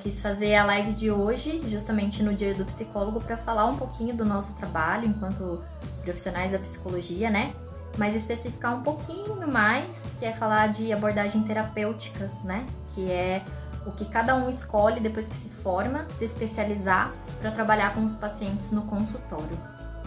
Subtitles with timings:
[0.00, 4.14] quis fazer a live de hoje, justamente no Dia do Psicólogo, para falar um pouquinho
[4.16, 5.62] do nosso trabalho enquanto
[6.02, 7.54] profissionais da psicologia, né?
[7.98, 12.66] Mas especificar um pouquinho mais, que é falar de abordagem terapêutica, né?
[12.88, 13.42] Que é
[13.86, 18.14] o que cada um escolhe depois que se forma, se especializar para trabalhar com os
[18.14, 19.58] pacientes no consultório,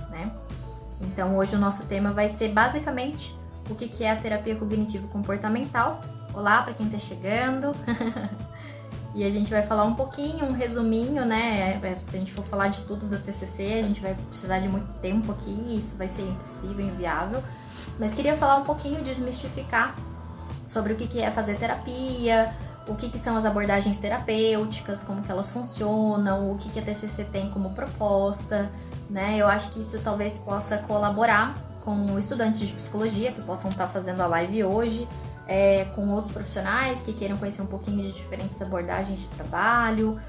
[0.10, 0.32] né?
[1.02, 3.36] Então hoje o nosso tema vai ser basicamente
[3.70, 6.02] o que é a terapia cognitivo comportamental.
[6.34, 7.76] Olá para quem está chegando.
[9.16, 11.80] e a gente vai falar um pouquinho, um resuminho, né?
[11.84, 14.68] É, se a gente for falar de tudo da TCC, a gente vai precisar de
[14.68, 17.44] muito tempo aqui, isso vai ser impossível, inviável.
[18.00, 19.96] Mas queria falar um pouquinho, desmistificar
[20.66, 22.52] sobre o que é fazer terapia,
[22.88, 26.82] o que, que, são as abordagens terapêuticas, como que elas funcionam, o que, que a
[26.82, 28.72] TCC tem como proposta,
[29.10, 29.38] né?
[29.38, 34.22] Eu acho que isso talvez possa colaborar com estudantes de psicologia que possam estar fazendo
[34.22, 35.08] a live hoje,
[35.48, 40.20] é, com outros profissionais que queiram conhecer um pouquinho de diferentes abordagens de trabalho,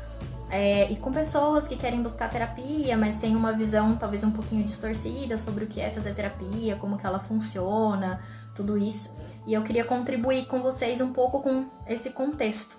[0.50, 4.62] é, e com pessoas que querem buscar terapia, mas têm uma visão talvez um pouquinho
[4.64, 8.20] distorcida sobre o que é fazer terapia, como que ela funciona,
[8.54, 9.10] tudo isso.
[9.46, 12.76] E eu queria contribuir com vocês um pouco com esse contexto.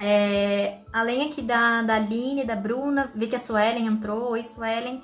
[0.00, 4.30] É, além aqui da, da Aline, da Bruna, vi que a Suelen entrou.
[4.30, 5.02] Oi, Suelen.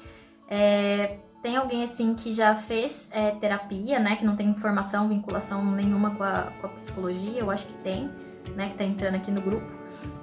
[0.49, 4.17] É, tem alguém assim que já fez é, terapia, né?
[4.17, 8.11] Que não tem informação, vinculação nenhuma com a, com a psicologia, eu acho que tem,
[8.57, 8.71] né?
[8.71, 9.67] Que tá entrando aqui no grupo.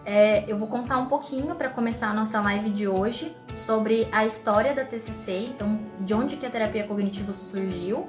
[0.04, 4.26] É, eu vou contar um pouquinho para começar a nossa live de hoje sobre a
[4.26, 8.08] história da TCC, então de onde que a terapia cognitiva surgiu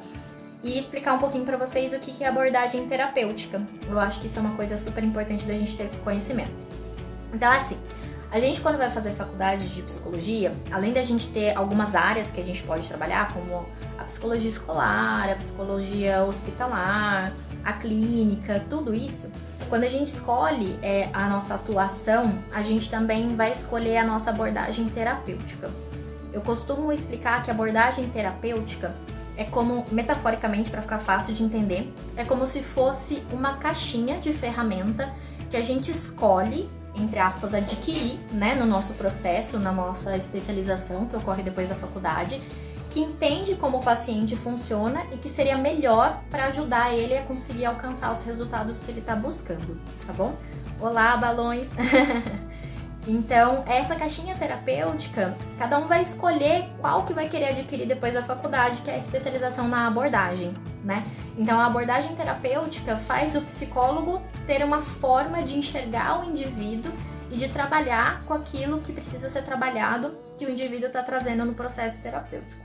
[0.62, 3.60] e explicar um pouquinho para vocês o que é abordagem terapêutica.
[3.90, 6.52] Eu acho que isso é uma coisa super importante da gente ter conhecimento.
[7.30, 7.76] Então, assim,
[8.32, 12.40] a gente quando vai fazer faculdade de psicologia, além da gente ter algumas áreas que
[12.40, 13.66] a gente pode trabalhar, como
[13.98, 17.30] a psicologia escolar, a psicologia hospitalar,
[17.62, 19.30] a clínica, tudo isso,
[19.68, 24.30] quando a gente escolhe é, a nossa atuação, a gente também vai escolher a nossa
[24.30, 25.70] abordagem terapêutica.
[26.32, 28.94] Eu costumo explicar que a abordagem terapêutica
[29.36, 34.32] é como, metaforicamente, para ficar fácil de entender, é como se fosse uma caixinha de
[34.32, 35.12] ferramenta
[35.50, 41.16] que a gente escolhe, entre aspas, adquirir, né, no nosso processo, na nossa especialização, que
[41.16, 42.40] ocorre depois da faculdade,
[42.90, 47.64] que entende como o paciente funciona e que seria melhor para ajudar ele a conseguir
[47.64, 50.36] alcançar os resultados que ele está buscando, tá bom?
[50.78, 51.70] Olá, balões!
[53.06, 58.22] Então, essa caixinha terapêutica, cada um vai escolher qual que vai querer adquirir depois da
[58.22, 60.54] faculdade, que é a especialização na abordagem,
[60.84, 61.04] né?
[61.36, 66.92] Então, a abordagem terapêutica faz o psicólogo ter uma forma de enxergar o indivíduo
[67.28, 71.54] e de trabalhar com aquilo que precisa ser trabalhado que o indivíduo está trazendo no
[71.54, 72.62] processo terapêutico.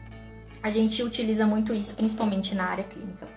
[0.62, 3.28] A gente utiliza muito isso, principalmente na área clínica.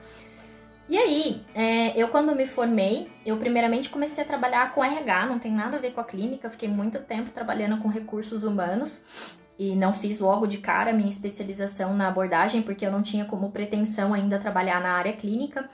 [0.91, 5.39] E aí, é, eu quando me formei, eu primeiramente comecei a trabalhar com RH, não
[5.39, 9.77] tem nada a ver com a clínica, fiquei muito tempo trabalhando com recursos humanos e
[9.77, 14.12] não fiz logo de cara minha especialização na abordagem, porque eu não tinha como pretensão
[14.12, 15.71] ainda trabalhar na área clínica.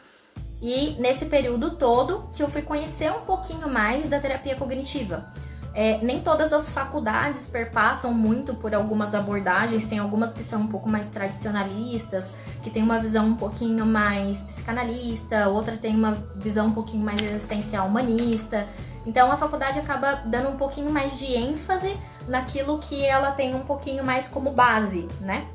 [0.61, 5.33] E nesse período todo que eu fui conhecer um pouquinho mais da terapia cognitiva.
[5.79, 10.67] É, nem todas as faculdades perpassam muito por algumas abordagens, tem algumas que são um
[10.67, 12.33] pouco mais tradicionalistas,
[12.63, 17.21] que tem uma visão um pouquinho mais psicanalista, outra tem uma visão um pouquinho mais
[17.21, 18.67] existencial humanista.
[19.05, 21.95] Então a faculdade acaba dando um pouquinho mais de ênfase
[22.27, 25.47] naquilo que ela tem um pouquinho mais como base, né?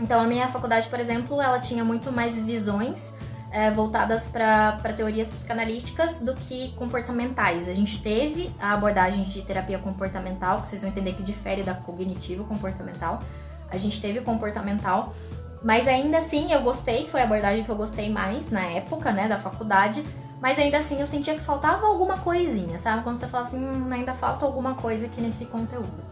[0.00, 3.12] Então a minha faculdade, por exemplo, ela tinha muito mais visões
[3.56, 7.70] é, voltadas para teorias psicanalísticas do que comportamentais.
[7.70, 11.72] A gente teve a abordagem de terapia comportamental, que vocês vão entender que difere da
[11.72, 13.22] cognitivo-comportamental.
[13.70, 15.14] A gente teve comportamental,
[15.62, 19.26] mas ainda assim eu gostei, foi a abordagem que eu gostei mais na época, né,
[19.26, 20.04] da faculdade.
[20.38, 23.02] Mas ainda assim eu sentia que faltava alguma coisinha, sabe?
[23.04, 26.04] Quando você fala assim, hum, ainda falta alguma coisa aqui nesse conteúdo.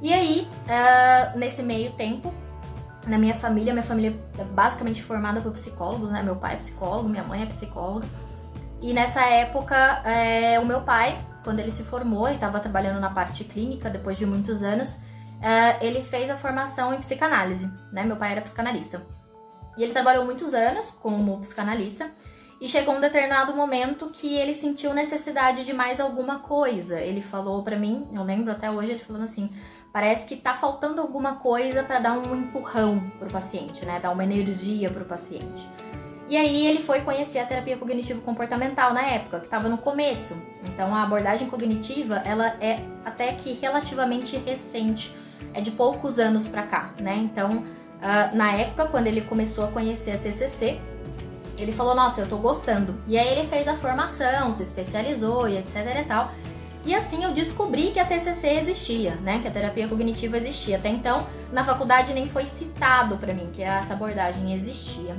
[0.00, 2.32] E aí, uh, nesse meio tempo,
[3.06, 6.22] na minha família, minha família é basicamente formada por psicólogos, né?
[6.22, 8.06] Meu pai é psicólogo, minha mãe é psicóloga.
[8.80, 13.10] E nessa época, é, o meu pai, quando ele se formou e estava trabalhando na
[13.10, 14.98] parte clínica, depois de muitos anos,
[15.40, 18.04] é, ele fez a formação em psicanálise, né?
[18.04, 19.02] Meu pai era psicanalista.
[19.76, 22.10] E ele trabalhou muitos anos como psicanalista.
[22.60, 27.00] E chegou um determinado momento que ele sentiu necessidade de mais alguma coisa.
[27.00, 29.50] Ele falou para mim, eu lembro até hoje ele falando assim:
[29.92, 33.98] Parece que tá faltando alguma coisa para dar um empurrão pro paciente, né?
[33.98, 35.68] Dar uma energia pro paciente.
[36.28, 40.36] E aí ele foi conhecer a terapia cognitivo comportamental na época, que estava no começo.
[40.64, 45.12] Então a abordagem cognitiva, ela é até que relativamente recente,
[45.52, 47.16] é de poucos anos para cá, né?
[47.16, 50.80] Então, uh, na época quando ele começou a conhecer a TCC,
[51.58, 52.94] ele falou: "Nossa, eu tô gostando".
[53.08, 56.30] E aí ele fez a formação, se especializou e etc e tal.
[56.84, 59.38] E assim eu descobri que a TCC existia, né?
[59.40, 60.76] Que a terapia cognitiva existia.
[60.76, 65.14] Até então, na faculdade nem foi citado para mim que essa abordagem existia.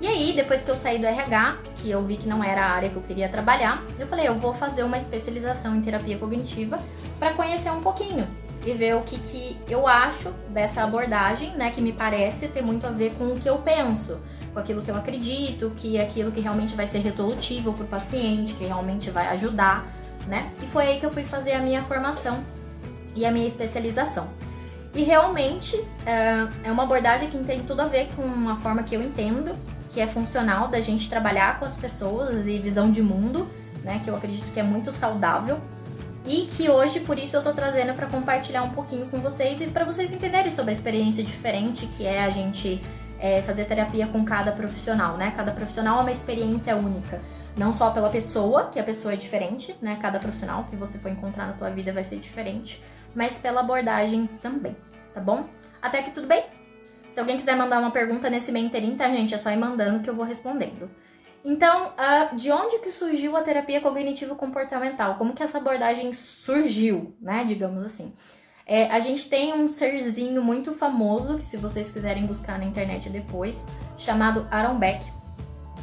[0.00, 2.70] E aí, depois que eu saí do RH, que eu vi que não era a
[2.70, 6.78] área que eu queria trabalhar, eu falei, eu vou fazer uma especialização em terapia cognitiva
[7.18, 8.24] para conhecer um pouquinho
[8.64, 12.86] e ver o que, que eu acho dessa abordagem, né, que me parece ter muito
[12.86, 14.20] a ver com o que eu penso,
[14.52, 17.88] com aquilo que eu acredito, que é aquilo que realmente vai ser resolutivo para o
[17.88, 19.84] paciente, que realmente vai ajudar,
[20.28, 20.50] né?
[20.62, 22.44] E foi aí que eu fui fazer a minha formação
[23.14, 24.28] e a minha especialização.
[24.94, 25.76] E realmente
[26.06, 29.56] é, é uma abordagem que tem tudo a ver com a forma que eu entendo
[29.88, 33.48] que é funcional da gente trabalhar com as pessoas e visão de mundo,
[33.82, 34.00] né?
[34.04, 35.58] Que eu acredito que é muito saudável.
[36.26, 39.66] E que hoje, por isso, eu tô trazendo para compartilhar um pouquinho com vocês e
[39.66, 42.82] para vocês entenderem sobre a experiência diferente que é a gente
[43.18, 45.32] é, fazer terapia com cada profissional, né?
[45.34, 47.20] Cada profissional é uma experiência única.
[47.58, 49.98] Não só pela pessoa, que a pessoa é diferente, né?
[50.00, 52.80] Cada profissional que você for encontrar na tua vida vai ser diferente,
[53.16, 54.76] mas pela abordagem também,
[55.12, 55.48] tá bom?
[55.82, 56.44] Até que tudo bem?
[57.10, 59.34] Se alguém quiser mandar uma pergunta nesse meio inteirinho, tá, gente?
[59.34, 60.88] É só ir mandando que eu vou respondendo.
[61.44, 65.16] Então, uh, de onde que surgiu a terapia cognitivo-comportamental?
[65.16, 67.44] Como que essa abordagem surgiu, né?
[67.44, 68.12] Digamos assim.
[68.64, 73.08] É, a gente tem um serzinho muito famoso, que se vocês quiserem buscar na internet
[73.08, 73.66] depois,
[73.96, 75.17] chamado Aaron Beck.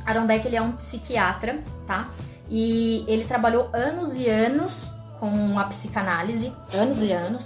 [0.06, 2.10] Aaron Beck, ele é um psiquiatra, tá?
[2.50, 7.46] E ele trabalhou anos e anos com a psicanálise, anos e anos.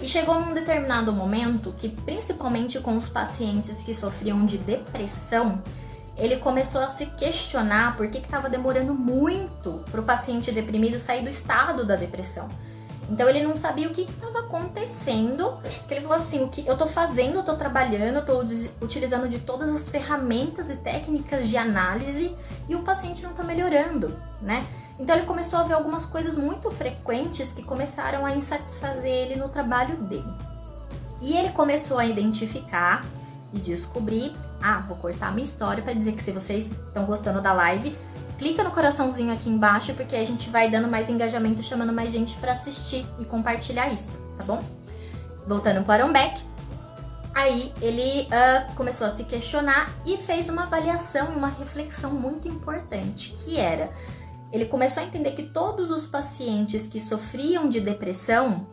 [0.00, 5.62] E chegou num determinado momento que, principalmente com os pacientes que sofriam de depressão,
[6.16, 11.22] ele começou a se questionar por que estava demorando muito para o paciente deprimido sair
[11.22, 12.48] do estado da depressão.
[13.10, 15.58] Então ele não sabia o que estava acontecendo.
[15.86, 18.44] Que ele falou assim: o que eu estou fazendo, eu estou trabalhando, eu estou
[18.80, 22.34] utilizando de todas as ferramentas e técnicas de análise
[22.68, 24.66] e o paciente não está melhorando, né?
[24.98, 29.48] Então ele começou a ver algumas coisas muito frequentes que começaram a insatisfazer ele no
[29.48, 30.32] trabalho dele.
[31.20, 33.04] E ele começou a identificar
[33.52, 37.52] e descobrir, ah, vou cortar minha história para dizer que se vocês estão gostando da
[37.52, 37.96] live,
[38.44, 42.36] clica no coraçãozinho aqui embaixo porque a gente vai dando mais engajamento, chamando mais gente
[42.36, 44.62] para assistir e compartilhar isso, tá bom?
[45.46, 46.42] Voltando para o Beck,
[47.34, 52.46] aí ele uh, começou a se questionar e fez uma avaliação e uma reflexão muito
[52.46, 53.88] importante, que era
[54.52, 58.66] ele começou a entender que todos os pacientes que sofriam de depressão,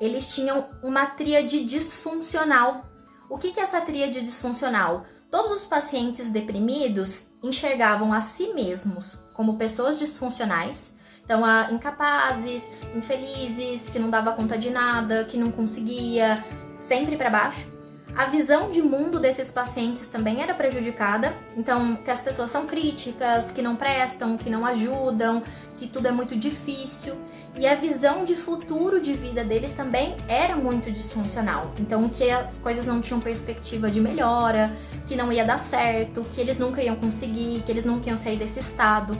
[0.00, 2.86] eles tinham uma tríade disfuncional.
[3.28, 5.04] O que, que é essa tríade disfuncional?
[5.30, 13.88] Todos os pacientes deprimidos enxergavam a si mesmos como pessoas disfuncionais, então uh, incapazes, infelizes,
[13.88, 16.42] que não dava conta de nada, que não conseguia,
[16.76, 17.78] sempre para baixo.
[18.16, 23.50] A visão de mundo desses pacientes também era prejudicada, então que as pessoas são críticas,
[23.50, 25.42] que não prestam, que não ajudam,
[25.76, 27.14] que tudo é muito difícil.
[27.58, 31.72] E a visão de futuro de vida deles também era muito disfuncional.
[31.80, 34.70] Então que as coisas não tinham perspectiva de melhora,
[35.08, 38.36] que não ia dar certo, que eles nunca iam conseguir, que eles nunca iam sair
[38.36, 39.18] desse estado.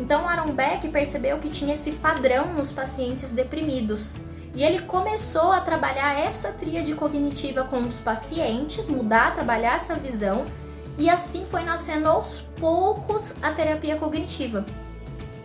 [0.00, 4.10] Então Aaron Beck percebeu que tinha esse padrão nos pacientes deprimidos.
[4.52, 10.44] E ele começou a trabalhar essa tríade cognitiva com os pacientes, mudar, trabalhar essa visão,
[10.98, 14.64] e assim foi nascendo aos poucos a terapia cognitiva.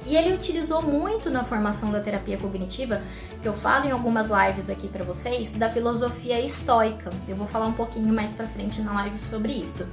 [0.05, 3.01] E ele utilizou muito na formação da terapia cognitiva,
[3.41, 7.11] que eu falo em algumas lives aqui para vocês, da filosofia estoica.
[7.27, 9.85] Eu vou falar um pouquinho mais para frente na live sobre isso.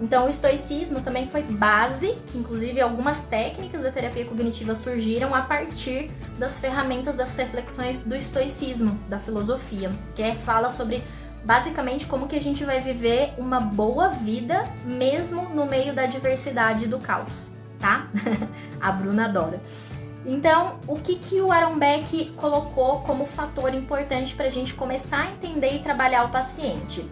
[0.00, 5.42] Então, o estoicismo também foi base, que inclusive algumas técnicas da terapia cognitiva surgiram a
[5.42, 11.02] partir das ferramentas das reflexões do estoicismo, da filosofia, que é, fala sobre
[11.44, 16.86] basicamente como que a gente vai viver uma boa vida mesmo no meio da diversidade
[16.86, 18.08] do caos, tá?
[18.80, 19.60] a Bruna adora.
[20.26, 25.24] Então, o que, que o Aaron Beck colocou como fator importante para a gente começar
[25.24, 27.04] a entender e trabalhar o paciente?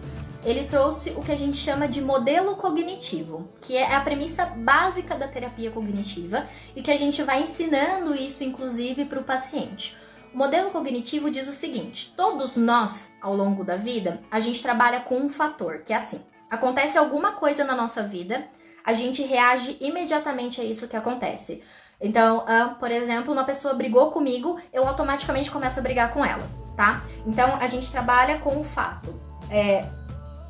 [0.45, 5.15] ele trouxe o que a gente chama de modelo cognitivo, que é a premissa básica
[5.15, 9.95] da terapia cognitiva e que a gente vai ensinando isso, inclusive, para o paciente.
[10.33, 14.99] O modelo cognitivo diz o seguinte: todos nós, ao longo da vida, a gente trabalha
[15.01, 18.45] com um fator, que é assim: acontece alguma coisa na nossa vida,
[18.83, 21.63] a gente reage imediatamente a isso que acontece.
[22.01, 26.43] Então, uh, por exemplo, uma pessoa brigou comigo, eu automaticamente começo a brigar com ela,
[26.75, 27.01] tá?
[27.25, 29.13] Então, a gente trabalha com o fato.
[29.49, 29.87] É,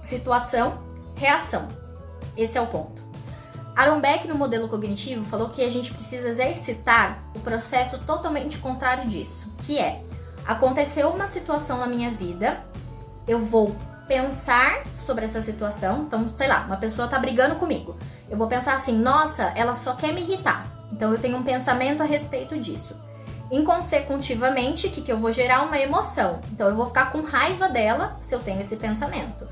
[0.01, 0.83] situação,
[1.15, 1.67] reação.
[2.35, 3.03] Esse é o ponto.
[3.75, 9.07] Aaron Beck, no modelo cognitivo, falou que a gente precisa exercitar o processo totalmente contrário
[9.09, 10.01] disso, que é
[10.45, 12.63] aconteceu uma situação na minha vida,
[13.27, 13.75] eu vou
[14.07, 16.03] pensar sobre essa situação.
[16.03, 17.95] Então, sei lá, uma pessoa tá brigando comigo.
[18.33, 20.65] Eu vou pensar assim: nossa, ela só quer me irritar.
[20.91, 22.95] Então, eu tenho um pensamento a respeito disso.
[23.51, 25.61] Inconsecutivamente, que, que eu vou gerar?
[25.61, 26.39] Uma emoção.
[26.51, 29.47] Então eu vou ficar com raiva dela se eu tenho esse pensamento.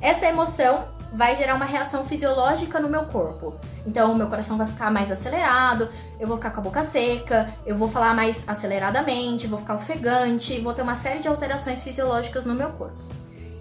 [0.00, 3.54] Essa emoção vai gerar uma reação fisiológica no meu corpo.
[3.84, 5.86] Então, meu coração vai ficar mais acelerado,
[6.18, 10.58] eu vou ficar com a boca seca, eu vou falar mais aceleradamente, vou ficar ofegante,
[10.60, 12.96] vou ter uma série de alterações fisiológicas no meu corpo.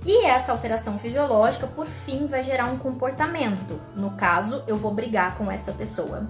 [0.05, 3.79] E essa alteração fisiológica, por fim, vai gerar um comportamento.
[3.95, 6.27] No caso, eu vou brigar com essa pessoa.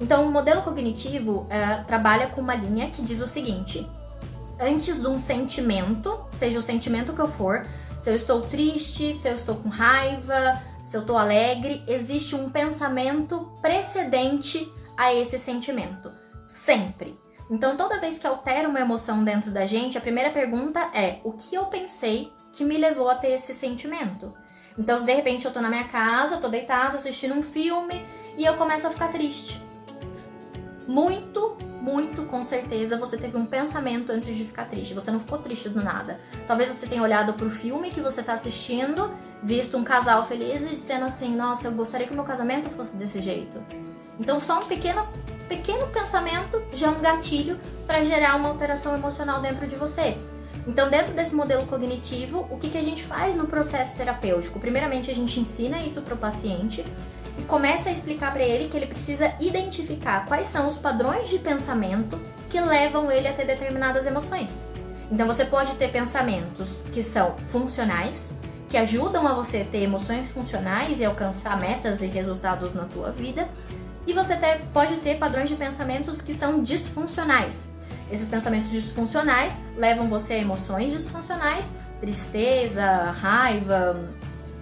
[0.00, 3.86] Então, o modelo cognitivo é, trabalha com uma linha que diz o seguinte:
[4.58, 7.66] antes de um sentimento, seja o sentimento que eu for,
[7.98, 12.48] se eu estou triste, se eu estou com raiva, se eu estou alegre, existe um
[12.48, 16.10] pensamento precedente a esse sentimento.
[16.48, 17.18] Sempre.
[17.50, 21.32] Então, toda vez que altera uma emoção dentro da gente, a primeira pergunta é: o
[21.32, 24.32] que eu pensei que me levou a ter esse sentimento?
[24.78, 28.04] Então, se de repente eu tô na minha casa, tô deitado assistindo um filme
[28.36, 29.62] e eu começo a ficar triste.
[30.86, 34.92] Muito muito com certeza você teve um pensamento antes de ficar triste.
[34.92, 36.20] Você não ficou triste do nada.
[36.46, 39.10] Talvez você tenha olhado pro filme que você tá assistindo,
[39.42, 43.20] visto um casal feliz e dizendo assim: Nossa, eu gostaria que meu casamento fosse desse
[43.20, 43.62] jeito.
[44.18, 45.08] Então, só um pequeno,
[45.48, 50.18] pequeno pensamento já é um gatilho para gerar uma alteração emocional dentro de você.
[50.66, 54.60] Então, dentro desse modelo cognitivo, o que, que a gente faz no processo terapêutico?
[54.60, 56.84] Primeiramente, a gente ensina isso para o paciente
[57.38, 61.38] e começa a explicar para ele que ele precisa identificar quais são os padrões de
[61.38, 64.64] pensamento que levam ele a ter determinadas emoções.
[65.10, 68.32] Então você pode ter pensamentos que são funcionais,
[68.68, 73.48] que ajudam a você ter emoções funcionais e alcançar metas e resultados na tua vida,
[74.06, 77.70] e você ter, pode ter padrões de pensamentos que são disfuncionais.
[78.10, 84.08] Esses pensamentos disfuncionais levam você a emoções disfuncionais, tristeza, raiva,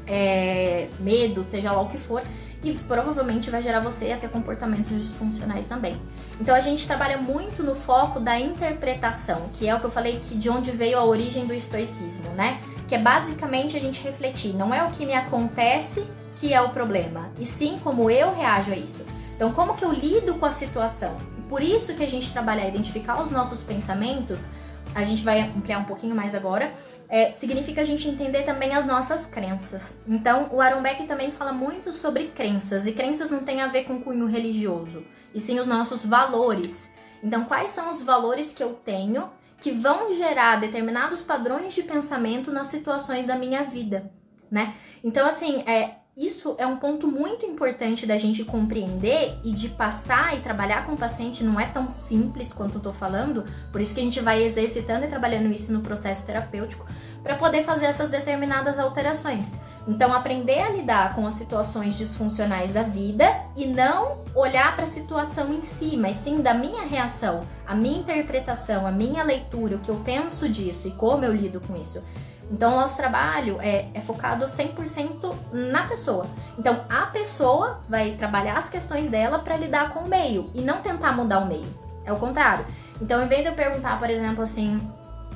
[0.07, 2.23] é, medo, seja lá o que for,
[2.63, 6.01] e provavelmente vai gerar você a ter comportamentos disfuncionais também.
[6.41, 10.19] Então a gente trabalha muito no foco da interpretação, que é o que eu falei
[10.19, 12.61] que de onde veio a origem do estoicismo, né?
[12.87, 16.05] Que é basicamente a gente refletir, não é o que me acontece
[16.37, 19.05] que é o problema, e sim como eu reajo a isso.
[19.35, 21.17] Então, como que eu lido com a situação?
[21.49, 24.49] Por isso que a gente trabalha a identificar os nossos pensamentos,
[24.95, 26.73] a gente vai ampliar um pouquinho mais agora,
[27.09, 30.01] é, significa a gente entender também as nossas crenças.
[30.07, 33.85] Então, o Aaron Beck também fala muito sobre crenças, e crenças não tem a ver
[33.85, 36.91] com cunho religioso, e sim os nossos valores.
[37.23, 42.53] Então, quais são os valores que eu tenho que vão gerar determinados padrões de pensamento
[42.53, 44.13] nas situações da minha vida,
[44.51, 44.75] né?
[45.03, 50.37] Então, assim, é, isso é um ponto muito importante da gente compreender e de passar
[50.37, 53.95] e trabalhar com o paciente não é tão simples quanto eu tô falando, por isso
[53.95, 56.85] que a gente vai exercitando e trabalhando isso no processo terapêutico
[57.23, 59.53] para poder fazer essas determinadas alterações.
[59.87, 63.25] Então, aprender a lidar com as situações disfuncionais da vida
[63.57, 68.01] e não olhar para a situação em si, mas sim da minha reação, a minha
[68.01, 72.03] interpretação, a minha leitura, o que eu penso disso e como eu lido com isso.
[72.51, 76.27] Então, o nosso trabalho é, é focado 100% na pessoa.
[76.59, 80.81] Então, a pessoa vai trabalhar as questões dela para lidar com o meio e não
[80.81, 81.69] tentar mudar o meio.
[82.05, 82.65] É o contrário.
[83.01, 84.81] Então, em vez de eu perguntar, por exemplo, assim,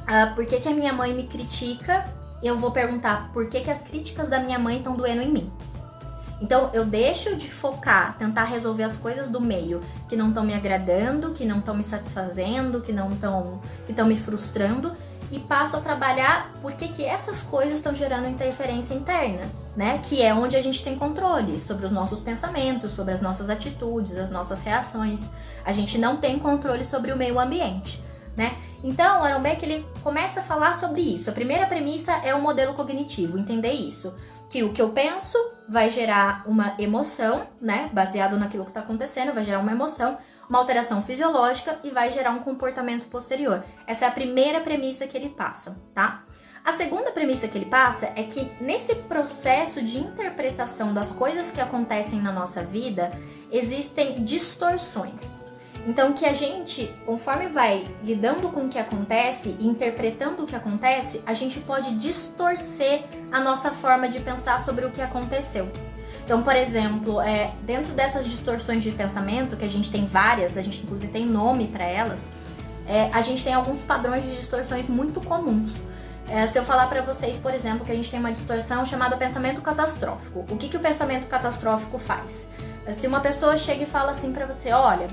[0.07, 2.07] ah, por que, que a minha mãe me critica,
[2.43, 5.53] eu vou perguntar por que, que as críticas da minha mãe estão doendo em mim.
[6.41, 10.53] Então eu deixo de focar, tentar resolver as coisas do meio que não estão me
[10.53, 14.93] agradando, que não estão me satisfazendo, que não estão que estão me frustrando
[15.33, 19.99] e passo a trabalhar por que, essas coisas estão gerando interferência interna, né?
[20.03, 24.19] Que é onde a gente tem controle sobre os nossos pensamentos, sobre as nossas atitudes,
[24.19, 25.31] as nossas reações.
[25.65, 28.03] A gente não tem controle sobre o meio ambiente.
[28.37, 28.57] Né?
[28.83, 31.29] Então, o Aaron Beck ele começa a falar sobre isso.
[31.29, 34.15] A primeira premissa é o modelo cognitivo, entender isso,
[34.49, 35.37] que o que eu penso
[35.69, 40.17] vai gerar uma emoção, né, baseado naquilo que está acontecendo, vai gerar uma emoção
[40.49, 43.65] uma alteração fisiológica e vai gerar um comportamento posterior.
[43.87, 46.25] Essa é a primeira premissa que ele passa, tá?
[46.65, 51.61] A segunda premissa que ele passa é que nesse processo de interpretação das coisas que
[51.61, 53.11] acontecem na nossa vida,
[53.51, 55.35] existem distorções.
[55.85, 60.55] Então, que a gente, conforme vai lidando com o que acontece e interpretando o que
[60.55, 65.69] acontece, a gente pode distorcer a nossa forma de pensar sobre o que aconteceu.
[66.25, 70.63] Então, por exemplo, é, dentro dessas distorções de pensamento, que a gente tem várias, a
[70.63, 72.31] gente inclusive tem nome para elas,
[72.87, 75.77] é, a gente tem alguns padrões de distorções muito comuns.
[76.29, 79.17] É, se eu falar para vocês, por exemplo, que a gente tem uma distorção chamada
[79.17, 82.49] pensamento catastrófico, o que, que o pensamento catastrófico faz?
[82.93, 85.09] Se uma pessoa chega e fala assim para você, olha,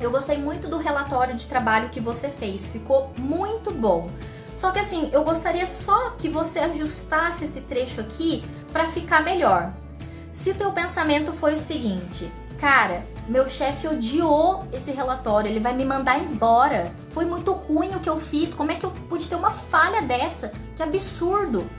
[0.00, 4.10] eu gostei muito do relatório de trabalho que você fez, ficou muito bom.
[4.54, 9.72] Só que assim, eu gostaria só que você ajustasse esse trecho aqui para ficar melhor.
[10.42, 15.84] Se teu pensamento foi o seguinte, Cara, meu chefe odiou esse relatório, ele vai me
[15.84, 16.92] mandar embora.
[17.10, 18.52] Foi muito ruim o que eu fiz.
[18.52, 20.50] Como é que eu pude ter uma falha dessa?
[20.74, 21.70] Que absurdo!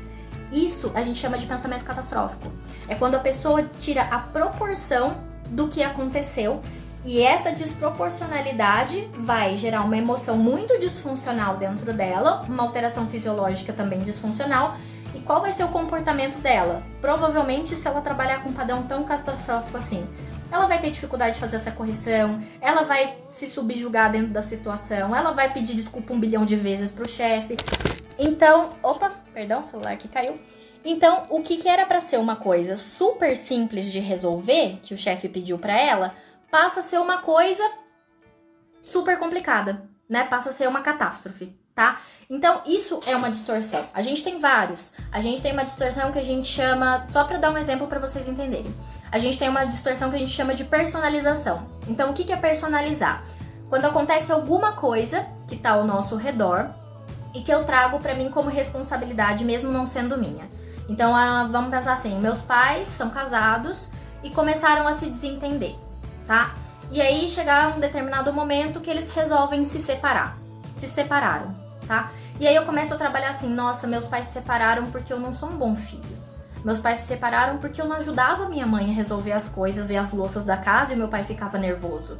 [0.53, 2.49] Isso a gente chama de pensamento catastrófico.
[2.87, 5.17] É quando a pessoa tira a proporção
[5.49, 6.61] do que aconteceu
[7.03, 14.01] e essa desproporcionalidade vai gerar uma emoção muito disfuncional dentro dela, uma alteração fisiológica também
[14.01, 14.77] disfuncional.
[15.13, 16.83] E qual vai ser o comportamento dela?
[17.01, 20.05] Provavelmente, se ela trabalhar com um padrão tão catastrófico assim,
[20.51, 25.15] ela vai ter dificuldade de fazer essa correção, ela vai se subjugar dentro da situação,
[25.15, 27.55] ela vai pedir desculpa um bilhão de vezes pro chefe.
[28.17, 30.39] Então, opa, perdão, o celular que caiu.
[30.83, 34.97] Então, o que, que era para ser uma coisa super simples de resolver, que o
[34.97, 36.15] chefe pediu para ela,
[36.49, 37.63] passa a ser uma coisa
[38.81, 40.23] super complicada, né?
[40.23, 42.01] Passa a ser uma catástrofe, tá?
[42.29, 43.85] Então, isso é uma distorção.
[43.93, 44.91] A gente tem vários.
[45.11, 47.99] A gente tem uma distorção que a gente chama, só para dar um exemplo para
[47.99, 48.75] vocês entenderem.
[49.09, 51.67] A gente tem uma distorção que a gente chama de personalização.
[51.87, 53.23] Então, o que é personalizar?
[53.69, 56.69] Quando acontece alguma coisa que tá ao nosso redor
[57.33, 60.47] e que eu trago para mim como responsabilidade, mesmo não sendo minha.
[60.89, 61.13] Então,
[61.49, 63.89] vamos pensar assim: meus pais são casados
[64.21, 65.75] e começaram a se desentender
[66.29, 66.53] tá?
[66.91, 70.37] E aí chegar um determinado momento que eles resolvem se separar.
[70.77, 71.51] Se separaram,
[71.89, 72.11] tá?
[72.39, 75.33] E aí eu começo a trabalhar assim, nossa, meus pais se separaram porque eu não
[75.33, 76.19] sou um bom filho.
[76.63, 79.97] Meus pais se separaram porque eu não ajudava minha mãe a resolver as coisas e
[79.97, 82.19] as louças da casa e meu pai ficava nervoso.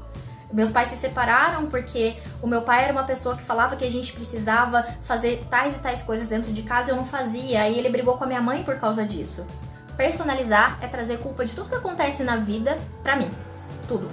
[0.52, 3.92] Meus pais se separaram porque o meu pai era uma pessoa que falava que a
[3.92, 7.62] gente precisava fazer tais e tais coisas dentro de casa e eu não fazia.
[7.62, 9.46] Aí ele brigou com a minha mãe por causa disso.
[9.96, 13.30] Personalizar é trazer culpa de tudo que acontece na vida pra mim
[13.90, 14.08] tudo.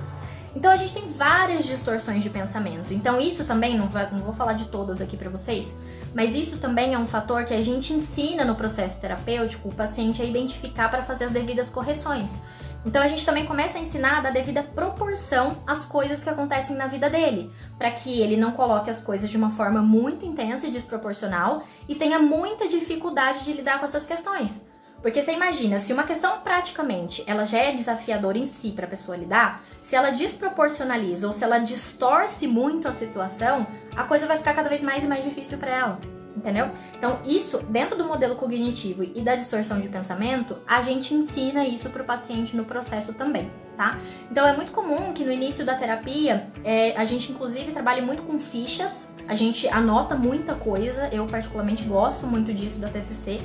[0.56, 2.94] Então a gente tem várias distorções de pensamento.
[2.94, 5.76] Então isso também, não, vai, não vou falar de todas aqui para vocês,
[6.14, 10.22] mas isso também é um fator que a gente ensina no processo terapêutico o paciente
[10.22, 12.40] a identificar para fazer as devidas correções.
[12.86, 16.86] Então a gente também começa a ensinar da devida proporção às coisas que acontecem na
[16.86, 20.70] vida dele, para que ele não coloque as coisas de uma forma muito intensa e
[20.70, 24.64] desproporcional e tenha muita dificuldade de lidar com essas questões.
[25.06, 28.90] Porque você imagina, se uma questão praticamente ela já é desafiadora em si para a
[28.90, 34.36] pessoa lidar, se ela desproporcionaliza ou se ela distorce muito a situação, a coisa vai
[34.36, 36.00] ficar cada vez mais e mais difícil para ela.
[36.36, 36.68] Entendeu?
[36.98, 41.88] Então, isso, dentro do modelo cognitivo e da distorção de pensamento, a gente ensina isso
[41.88, 43.96] para o paciente no processo também, tá?
[44.28, 48.24] Então, é muito comum que no início da terapia, é, a gente inclusive trabalhe muito
[48.24, 53.40] com fichas, a gente anota muita coisa, eu particularmente gosto muito disso da TCC,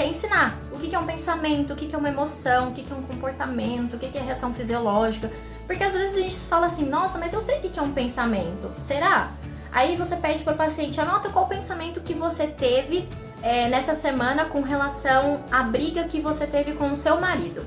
[0.00, 2.96] quer ensinar o que é um pensamento, o que é uma emoção, o que é
[2.96, 5.30] um comportamento, o que é reação fisiológica.
[5.66, 7.92] Porque às vezes a gente fala assim, nossa, mas eu sei o que é um
[7.92, 8.72] pensamento.
[8.74, 9.32] Será?
[9.70, 13.06] Aí você pede para o paciente, anota qual pensamento que você teve
[13.42, 17.62] é, nessa semana com relação à briga que você teve com o seu marido.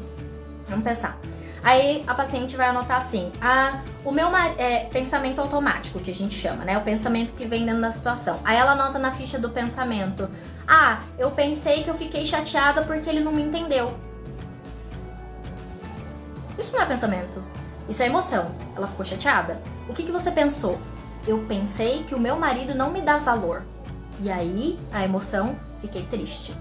[0.67, 1.19] Vamos pensar.
[1.63, 6.33] Aí a paciente vai anotar assim: ah, o meu é, pensamento automático, que a gente
[6.33, 6.77] chama, né?
[6.77, 8.39] O pensamento que vem dentro da situação.
[8.43, 10.29] Aí ela anota na ficha do pensamento:
[10.67, 13.97] ah, eu pensei que eu fiquei chateada porque ele não me entendeu.
[16.59, 17.41] Isso não é pensamento.
[17.87, 18.51] Isso é emoção.
[18.75, 19.61] Ela ficou chateada.
[19.87, 20.77] O que, que você pensou?
[21.25, 23.63] Eu pensei que o meu marido não me dá valor.
[24.19, 26.53] E aí, a emoção, fiquei triste.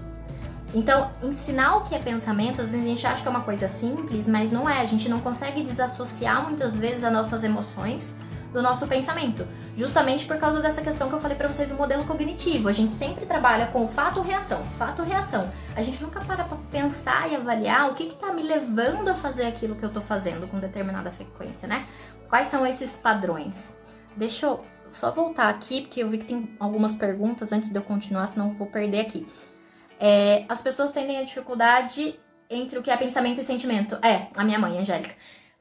[0.73, 3.67] Então, ensinar o que é pensamento, às vezes a gente acha que é uma coisa
[3.67, 4.81] simples, mas não é.
[4.81, 8.15] A gente não consegue desassociar muitas vezes as nossas emoções
[8.53, 12.05] do nosso pensamento, justamente por causa dessa questão que eu falei para vocês do modelo
[12.05, 12.69] cognitivo.
[12.69, 15.51] A gente sempre trabalha com fato-reação, fato-reação.
[15.75, 19.45] A gente nunca para para pensar e avaliar o que está me levando a fazer
[19.45, 21.87] aquilo que eu estou fazendo com determinada frequência, né?
[22.29, 23.75] Quais são esses padrões?
[24.15, 27.81] Deixa eu só voltar aqui, porque eu vi que tem algumas perguntas antes de eu
[27.81, 29.27] continuar, senão eu vou perder aqui.
[30.05, 33.97] É, as pessoas tendem a dificuldade entre o que é pensamento e sentimento.
[34.01, 35.15] É, a minha mãe, Angélica.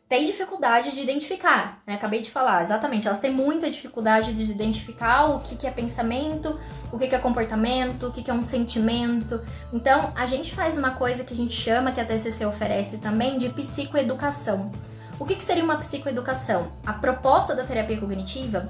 [0.08, 1.94] Tem dificuldade de identificar, né?
[1.94, 3.06] Acabei de falar, exatamente.
[3.06, 6.58] Elas têm muita dificuldade de identificar o que, que é pensamento,
[6.92, 9.40] o que, que é comportamento, o que, que é um sentimento.
[9.72, 13.38] Então, a gente faz uma coisa que a gente chama, que a TCC oferece também,
[13.38, 14.72] de psicoeducação.
[15.20, 16.72] O que, que seria uma psicoeducação?
[16.84, 18.66] A proposta da terapia cognitiva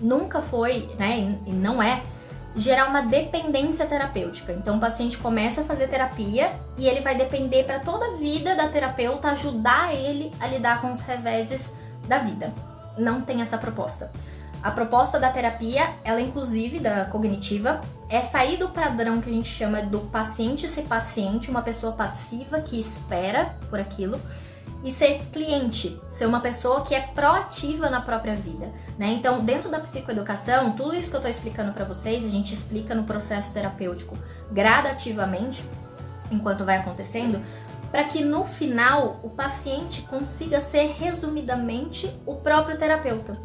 [0.00, 2.02] nunca foi, né, e não é,
[2.56, 4.52] gerar uma dependência terapêutica.
[4.52, 8.54] Então o paciente começa a fazer terapia e ele vai depender para toda a vida
[8.54, 11.72] da terapeuta ajudar ele a lidar com os reveses
[12.06, 12.52] da vida.
[12.96, 14.10] Não tem essa proposta.
[14.60, 19.48] A proposta da terapia, ela inclusive da cognitiva, é sair do padrão que a gente
[19.48, 24.20] chama do paciente ser paciente, uma pessoa passiva que espera por aquilo,
[24.82, 29.08] e ser cliente, ser uma pessoa que é proativa na própria vida, né?
[29.08, 32.94] Então, dentro da psicoeducação, tudo isso que eu tô explicando para vocês, a gente explica
[32.94, 34.16] no processo terapêutico
[34.52, 35.64] gradativamente,
[36.30, 37.40] enquanto vai acontecendo,
[37.90, 43.36] para que no final o paciente consiga ser resumidamente o próprio terapeuta.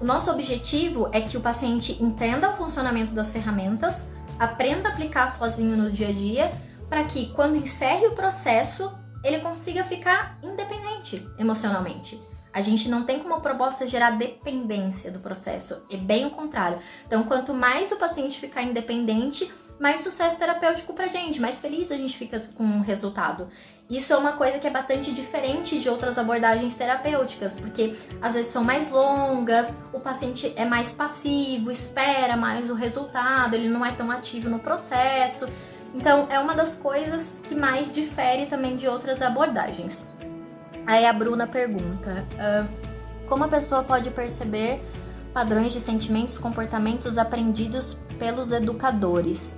[0.00, 5.28] O nosso objetivo é que o paciente entenda o funcionamento das ferramentas, aprenda a aplicar
[5.28, 6.52] sozinho no dia a dia,
[6.88, 8.92] para que quando encerre o processo,
[9.24, 12.20] ele consiga ficar independente emocionalmente.
[12.52, 16.78] A gente não tem como proposta gerar dependência do processo, é bem o contrário.
[17.04, 21.96] Então, quanto mais o paciente ficar independente, mais sucesso terapêutico pra gente, mais feliz a
[21.96, 23.48] gente fica com o resultado.
[23.90, 28.52] Isso é uma coisa que é bastante diferente de outras abordagens terapêuticas, porque às vezes
[28.52, 33.90] são mais longas, o paciente é mais passivo, espera mais o resultado, ele não é
[33.90, 35.46] tão ativo no processo.
[35.94, 40.04] Então, é uma das coisas que mais difere também de outras abordagens.
[40.86, 42.68] Aí a Bruna pergunta: uh,
[43.28, 44.82] como a pessoa pode perceber
[45.32, 49.56] padrões de sentimentos, comportamentos aprendidos pelos educadores?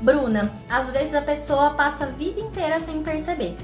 [0.00, 3.56] Bruna, às vezes a pessoa passa a vida inteira sem perceber.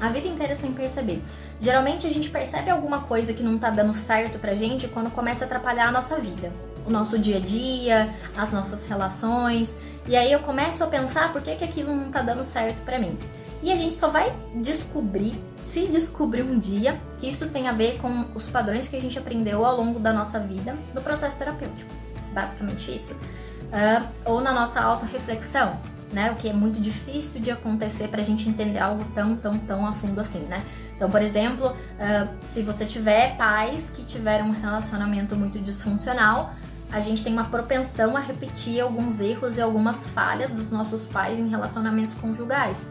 [0.00, 1.20] A vida inteira sem perceber.
[1.60, 5.44] Geralmente a gente percebe alguma coisa que não tá dando certo pra gente quando começa
[5.44, 6.52] a atrapalhar a nossa vida.
[6.86, 9.76] O nosso dia a dia, as nossas relações.
[10.08, 12.98] E aí eu começo a pensar por que, que aquilo não tá dando certo pra
[12.98, 13.16] mim.
[13.62, 17.98] E a gente só vai descobrir, se descobrir um dia, que isso tem a ver
[17.98, 21.92] com os padrões que a gente aprendeu ao longo da nossa vida no processo terapêutico.
[22.32, 23.12] Basicamente isso.
[23.14, 25.78] Uh, ou na nossa autorreflexão,
[26.10, 26.30] né?
[26.30, 29.86] O que é muito difícil de acontecer para a gente entender algo tão, tão, tão
[29.86, 30.64] a fundo assim, né?
[30.96, 36.54] Então, por exemplo, uh, se você tiver pais que tiveram um relacionamento muito disfuncional,
[36.90, 41.38] a gente tem uma propensão a repetir alguns erros e algumas falhas dos nossos pais
[41.38, 42.86] em relacionamentos conjugais.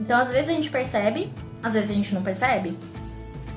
[0.00, 1.32] Então, às vezes a gente percebe,
[1.62, 2.76] às vezes a gente não percebe.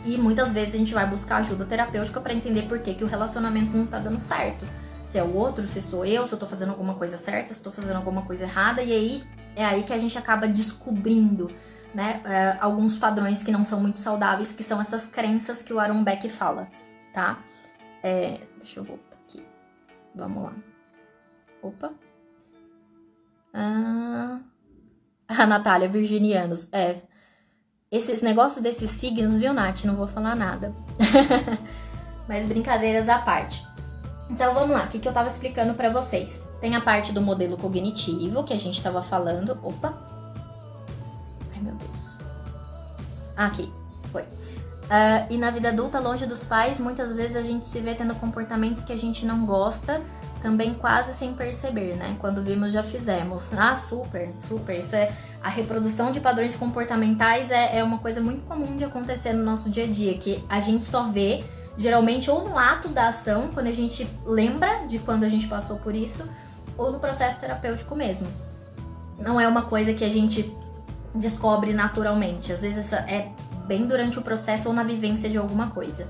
[0.05, 3.07] E muitas vezes a gente vai buscar ajuda terapêutica para entender por que, que o
[3.07, 4.65] relacionamento não tá dando certo.
[5.05, 7.59] Se é o outro, se sou eu, se eu tô fazendo alguma coisa certa, se
[7.59, 8.81] tô fazendo alguma coisa errada.
[8.81, 9.23] E aí
[9.55, 11.51] é aí que a gente acaba descobrindo,
[11.93, 15.79] né, é, alguns padrões que não são muito saudáveis, que são essas crenças que o
[15.79, 16.67] Aaron Beck fala,
[17.11, 17.39] tá?
[18.03, 19.08] É, deixa eu voltar.
[20.15, 20.53] Vamos lá.
[21.61, 21.91] Opa.
[23.53, 24.39] Ah,
[25.27, 26.67] a Natália, virginianos.
[26.71, 27.01] É.
[27.91, 29.83] Esses negócios desses signos, viu, Nath?
[29.83, 30.73] Não vou falar nada.
[32.27, 33.65] Mas brincadeiras à parte.
[34.29, 36.47] Então vamos lá, o que, que eu tava explicando para vocês?
[36.61, 39.59] Tem a parte do modelo cognitivo que a gente tava falando.
[39.63, 39.97] Opa!
[41.51, 42.19] Ai meu Deus.
[43.35, 43.73] Ah, aqui.
[44.89, 48.15] Uh, e na vida adulta, longe dos pais, muitas vezes a gente se vê tendo
[48.15, 50.01] comportamentos que a gente não gosta
[50.41, 52.15] também quase sem perceber, né?
[52.17, 53.51] Quando vimos, já fizemos.
[53.55, 54.79] Ah, super, super.
[54.79, 55.11] Isso é.
[55.43, 59.69] A reprodução de padrões comportamentais é, é uma coisa muito comum de acontecer no nosso
[59.69, 61.43] dia a dia, que a gente só vê,
[61.77, 65.77] geralmente, ou no ato da ação, quando a gente lembra de quando a gente passou
[65.77, 66.23] por isso,
[66.75, 68.27] ou no processo terapêutico mesmo.
[69.19, 70.51] Não é uma coisa que a gente
[71.13, 72.51] descobre naturalmente.
[72.51, 73.29] Às vezes é
[73.69, 76.07] bem durante o processo ou na vivência de alguma coisa.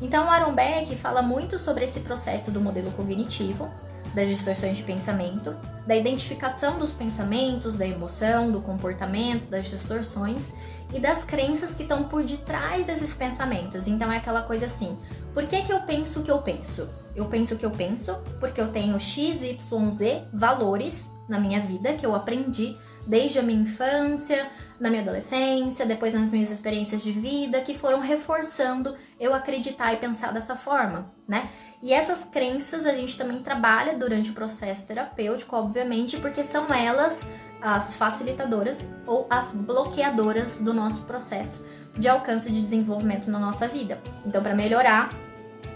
[0.00, 3.68] Então, Aaron Beck fala muito sobre esse processo do modelo cognitivo,
[4.14, 10.54] das distorções de pensamento, da identificação dos pensamentos, da emoção, do comportamento, das distorções
[10.94, 13.88] e das crenças que estão por detrás desses pensamentos.
[13.88, 14.96] Então é aquela coisa assim:
[15.34, 16.88] por que, que eu penso o que eu penso?
[17.16, 21.60] Eu penso o que eu penso porque eu tenho X, Y, Z valores na minha
[21.60, 27.02] vida que eu aprendi desde a minha infância, na minha adolescência, depois nas minhas experiências
[27.02, 31.48] de vida, que foram reforçando eu acreditar e pensar dessa forma, né?
[31.82, 37.24] E essas crenças a gente também trabalha durante o processo terapêutico, obviamente, porque são elas
[37.60, 44.00] as facilitadoras ou as bloqueadoras do nosso processo de alcance de desenvolvimento na nossa vida.
[44.24, 45.10] Então, para melhorar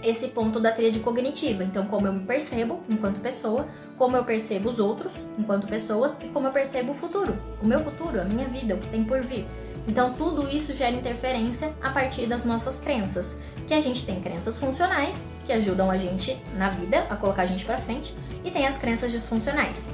[0.03, 1.63] esse ponto da tríade cognitiva.
[1.63, 6.27] Então, como eu me percebo enquanto pessoa, como eu percebo os outros enquanto pessoas e
[6.27, 9.21] como eu percebo o futuro, o meu futuro, a minha vida, o que tem por
[9.21, 9.45] vir.
[9.87, 14.59] Então, tudo isso gera interferência a partir das nossas crenças, que a gente tem crenças
[14.59, 18.67] funcionais, que ajudam a gente na vida, a colocar a gente para frente, e tem
[18.67, 19.89] as crenças disfuncionais.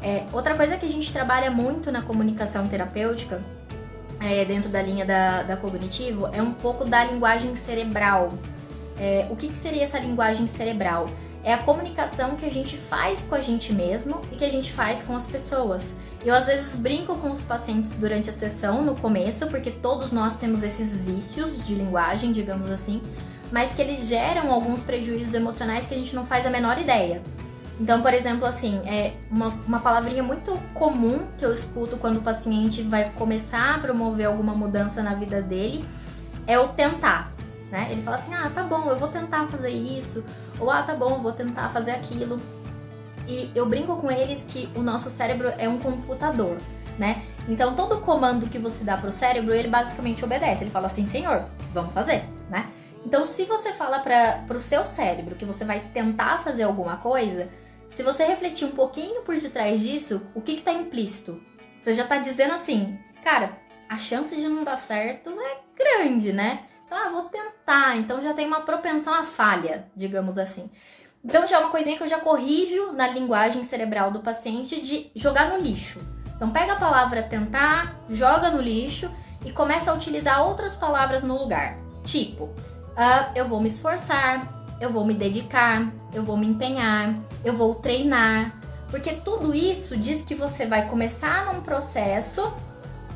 [0.00, 3.40] É, outra coisa que a gente trabalha muito na comunicação terapêutica,
[4.20, 8.32] é, dentro da linha da, da cognitivo, é um pouco da linguagem cerebral.
[9.02, 11.10] É, o que, que seria essa linguagem cerebral?
[11.42, 14.72] É a comunicação que a gente faz com a gente mesmo e que a gente
[14.72, 15.96] faz com as pessoas.
[16.24, 20.36] Eu às vezes brinco com os pacientes durante a sessão, no começo, porque todos nós
[20.36, 23.02] temos esses vícios de linguagem, digamos assim,
[23.50, 27.20] mas que eles geram alguns prejuízos emocionais que a gente não faz a menor ideia.
[27.80, 32.22] Então, por exemplo, assim, é uma, uma palavrinha muito comum que eu escuto quando o
[32.22, 35.84] paciente vai começar a promover alguma mudança na vida dele
[36.46, 37.31] é o tentar
[37.72, 37.88] né?
[37.90, 40.22] Ele fala assim: ah, tá bom, eu vou tentar fazer isso,
[40.60, 42.38] ou ah, tá bom, vou tentar fazer aquilo.
[43.26, 46.58] E eu brinco com eles que o nosso cérebro é um computador.
[46.98, 47.22] né?
[47.48, 50.62] Então todo comando que você dá pro cérebro, ele basicamente obedece.
[50.62, 52.70] Ele fala assim, senhor, vamos fazer, né?
[53.04, 57.48] Então se você fala para pro seu cérebro que você vai tentar fazer alguma coisa,
[57.88, 61.40] se você refletir um pouquinho por detrás disso, o que que tá implícito?
[61.80, 63.58] Você já tá dizendo assim, cara,
[63.88, 66.64] a chance de não dar certo é grande, né?
[66.92, 67.96] Então, ah, vou tentar.
[67.96, 70.70] Então já tem uma propensão à falha, digamos assim.
[71.24, 75.10] Então já é uma coisinha que eu já corrijo na linguagem cerebral do paciente de
[75.14, 76.00] jogar no lixo.
[76.36, 79.10] Então pega a palavra tentar, joga no lixo
[79.42, 81.78] e começa a utilizar outras palavras no lugar.
[82.04, 84.46] Tipo, uh, eu vou me esforçar,
[84.78, 88.54] eu vou me dedicar, eu vou me empenhar, eu vou treinar.
[88.90, 92.52] Porque tudo isso diz que você vai começar num processo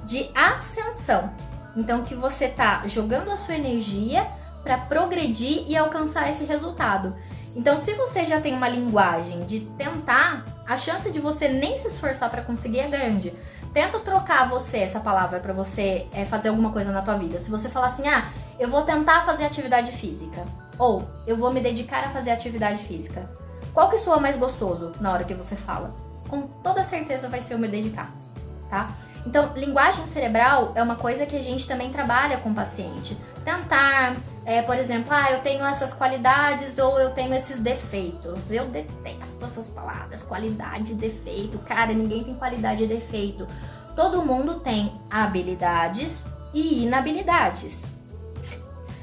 [0.03, 1.31] de ascensão.
[1.77, 4.27] Então que você tá jogando a sua energia
[4.63, 7.15] para progredir e alcançar esse resultado.
[7.55, 11.87] Então, se você já tem uma linguagem de tentar, a chance de você nem se
[11.87, 13.33] esforçar para conseguir é grande.
[13.73, 17.39] Tenta trocar você essa palavra para você é, fazer alguma coisa na tua vida.
[17.39, 18.27] Se você falar assim, ah,
[18.59, 20.45] eu vou tentar fazer atividade física,
[20.79, 23.27] ou eu vou me dedicar a fazer atividade física.
[23.73, 25.95] Qual que soa mais gostoso na hora que você fala?
[26.29, 28.11] Com toda certeza vai ser o me dedicar,
[28.69, 28.91] tá?
[29.27, 33.17] Então, linguagem cerebral é uma coisa que a gente também trabalha com o paciente.
[33.45, 38.53] Tentar, é, por exemplo, ah, eu tenho essas qualidades ou eu tenho esses defeitos.
[38.53, 41.59] Eu detesto essas palavras, qualidade e defeito.
[41.59, 43.49] Cara, ninguém tem qualidade e defeito.
[43.97, 46.25] Todo mundo tem habilidades
[46.55, 47.87] e inabilidades.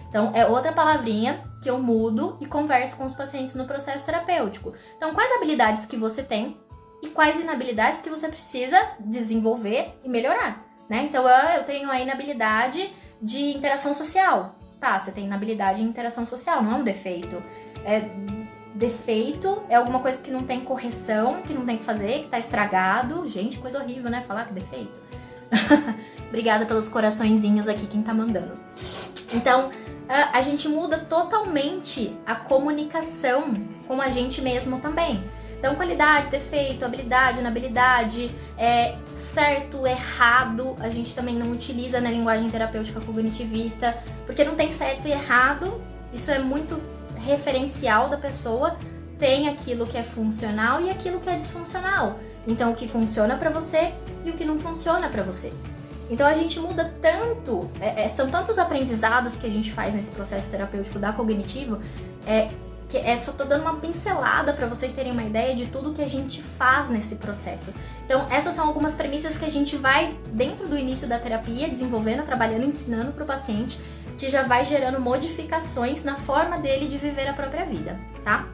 [0.08, 4.74] Então, é outra palavrinha que eu mudo e converso com os pacientes no processo terapêutico.
[4.96, 6.58] Então, quais habilidades que você tem
[7.04, 11.04] e quais inabilidades que você precisa desenvolver e melhorar, né?
[11.04, 14.56] Então, eu tenho a inabilidade de interação social.
[14.80, 17.44] Tá, você tem inabilidade de interação social, não é um defeito.
[17.84, 18.10] É,
[18.74, 22.40] defeito é alguma coisa que não tem correção, que não tem que fazer, que tá
[22.40, 23.28] estragado.
[23.28, 24.22] Gente, coisa horrível, né?
[24.22, 24.94] Falar que defeito.
[26.30, 28.58] Obrigada pelos coraçõezinhos aqui, quem tá mandando.
[29.34, 29.72] Então,
[30.08, 33.54] a gente muda totalmente a comunicação
[33.88, 35.24] com a gente mesmo também.
[35.64, 42.50] Então, qualidade, defeito, habilidade, inabilidade, é, certo, errado, a gente também não utiliza na linguagem
[42.50, 46.82] terapêutica cognitivista, porque não tem certo e errado, isso é muito
[47.16, 48.76] referencial da pessoa,
[49.18, 52.20] tem aquilo que é funcional e aquilo que é disfuncional.
[52.46, 53.94] Então, o que funciona para você
[54.26, 55.54] e o que não funciona para você.
[56.10, 60.12] Então a gente muda tanto, é, é, são tantos aprendizados que a gente faz nesse
[60.12, 61.80] processo terapêutico da cognitivo,
[62.28, 62.50] é,
[62.94, 66.02] que é só tô dando uma pincelada para vocês terem uma ideia de tudo que
[66.04, 67.74] a gente faz nesse processo.
[68.06, 72.24] Então, essas são algumas premissas que a gente vai dentro do início da terapia desenvolvendo,
[72.24, 73.80] trabalhando, ensinando para o paciente,
[74.16, 78.48] que já vai gerando modificações na forma dele de viver a própria vida, tá?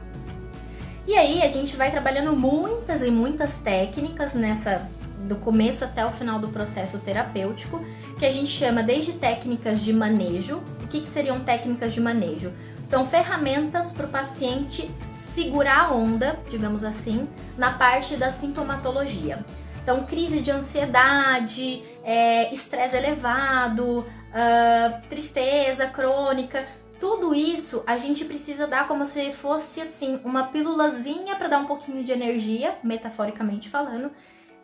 [1.06, 4.88] E aí a gente vai trabalhando muitas e muitas técnicas nessa
[5.28, 7.84] do começo até o final do processo terapêutico,
[8.18, 10.62] que a gente chama desde técnicas de manejo.
[10.82, 12.50] O que, que seriam técnicas de manejo?
[12.90, 19.46] São ferramentas para o paciente segurar a onda, digamos assim, na parte da sintomatologia.
[19.80, 26.66] Então, crise de ansiedade, é, estresse elevado, uh, tristeza crônica,
[26.98, 31.66] tudo isso a gente precisa dar como se fosse assim uma pílulazinha para dar um
[31.66, 34.10] pouquinho de energia, metaforicamente falando,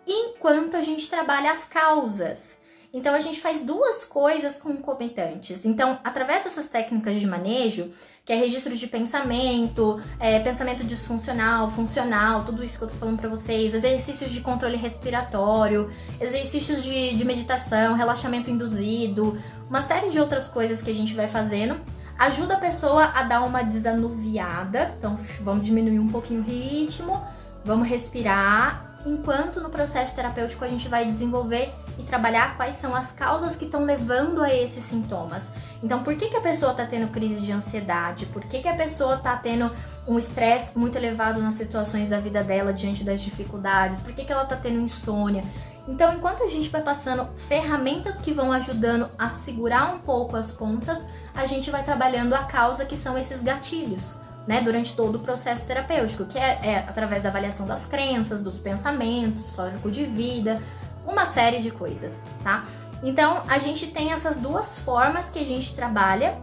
[0.05, 2.59] enquanto a gente trabalha as causas.
[2.97, 5.67] Então a gente faz duas coisas concomitantes.
[5.67, 7.91] Então, através dessas técnicas de manejo,
[8.25, 13.19] que é registro de pensamento, é, pensamento disfuncional, funcional, tudo isso que eu tô falando
[13.19, 20.19] para vocês, exercícios de controle respiratório, exercícios de, de meditação, relaxamento induzido, uma série de
[20.19, 21.79] outras coisas que a gente vai fazendo,
[22.19, 24.95] ajuda a pessoa a dar uma desanuviada.
[24.97, 27.23] Então, vamos diminuir um pouquinho o ritmo,
[27.63, 33.13] vamos respirar enquanto no processo terapêutico a gente vai desenvolver e trabalhar quais são as
[33.13, 35.53] causas que estão levando a esses sintomas.
[35.83, 38.27] Então, por que, que a pessoa está tendo crise de ansiedade?
[38.27, 39.71] Por que, que a pessoa está tendo
[40.07, 44.01] um estresse muito elevado nas situações da vida dela diante das dificuldades?
[44.01, 45.45] Por que, que ela está tendo insônia?
[45.89, 50.51] Então, enquanto a gente vai passando ferramentas que vão ajudando a segurar um pouco as
[50.51, 55.19] pontas, a gente vai trabalhando a causa que são esses gatilhos né, durante todo o
[55.19, 60.63] processo terapêutico, que é, é através da avaliação das crenças, dos pensamentos, histórico de vida,
[61.07, 62.64] uma série de coisas, tá?
[63.03, 66.38] Então, a gente tem essas duas formas que a gente trabalha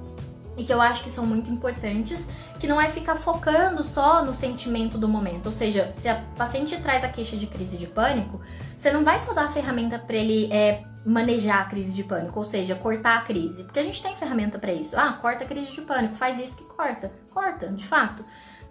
[0.56, 2.28] e que eu acho que são muito importantes,
[2.60, 5.48] que não é ficar focando só no sentimento do momento.
[5.48, 8.40] Ou seja, se a paciente traz a queixa de crise de pânico,
[8.76, 12.38] você não vai só dar a ferramenta para ele é, manejar a crise de pânico,
[12.38, 14.96] ou seja, cortar a crise, porque a gente tem ferramenta para isso.
[14.96, 18.24] Ah, corta a crise de pânico, faz isso que corta, corta, de fato.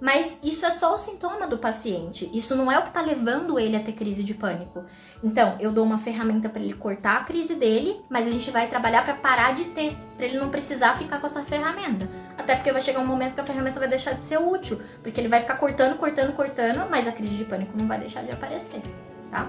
[0.02, 2.28] Mas isso é só o sintoma do paciente.
[2.34, 4.84] Isso não é o que está levando ele a ter crise de pânico.
[5.22, 8.66] Então, eu dou uma ferramenta para ele cortar a crise dele, mas a gente vai
[8.66, 12.08] trabalhar para parar de ter, para ele não precisar ficar com essa ferramenta.
[12.36, 15.20] Até porque vai chegar um momento que a ferramenta vai deixar de ser útil, porque
[15.20, 18.32] ele vai ficar cortando, cortando, cortando, mas a crise de pânico não vai deixar de
[18.32, 18.82] aparecer,
[19.30, 19.48] tá?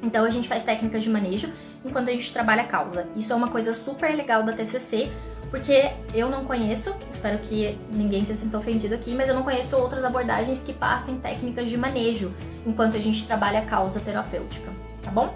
[0.00, 1.52] Então a gente faz técnicas de manejo
[1.84, 3.08] enquanto a gente trabalha a causa.
[3.16, 5.10] Isso é uma coisa super legal da TCC,
[5.50, 9.76] porque eu não conheço, espero que ninguém se sinta ofendido aqui, mas eu não conheço
[9.76, 12.32] outras abordagens que passem técnicas de manejo
[12.64, 14.70] enquanto a gente trabalha a causa terapêutica,
[15.02, 15.34] tá bom?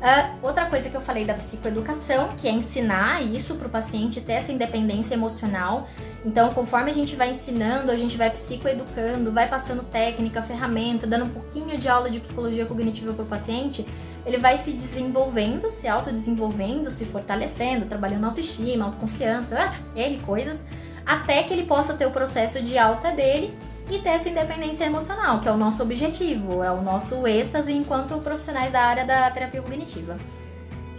[0.00, 4.18] Uh, outra coisa que eu falei da psicoeducação, que é ensinar isso para o paciente
[4.18, 5.88] ter essa independência emocional.
[6.24, 11.26] Então, conforme a gente vai ensinando, a gente vai psicoeducando, vai passando técnica, ferramenta, dando
[11.26, 13.84] um pouquinho de aula de psicologia cognitiva para o paciente,
[14.24, 20.64] ele vai se desenvolvendo, se autodesenvolvendo, se fortalecendo, trabalhando autoestima, autoconfiança, ah, ele coisas,
[21.04, 23.54] até que ele possa ter o processo de alta dele
[23.90, 28.16] e ter essa independência emocional, que é o nosso objetivo, é o nosso êxtase enquanto
[28.20, 30.16] profissionais da área da terapia cognitiva.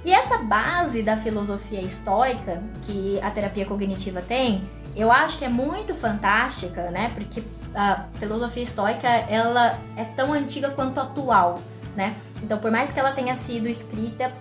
[0.04, 5.50] E essa base da filosofia estoica que a terapia cognitiva tem, eu acho que é
[5.50, 7.12] muito fantástica, né?
[7.14, 7.42] Porque
[7.74, 11.60] a filosofia estoica, ela é tão antiga quanto atual,
[11.96, 12.16] né?
[12.44, 14.34] Então, por mais que ela tenha sido escrita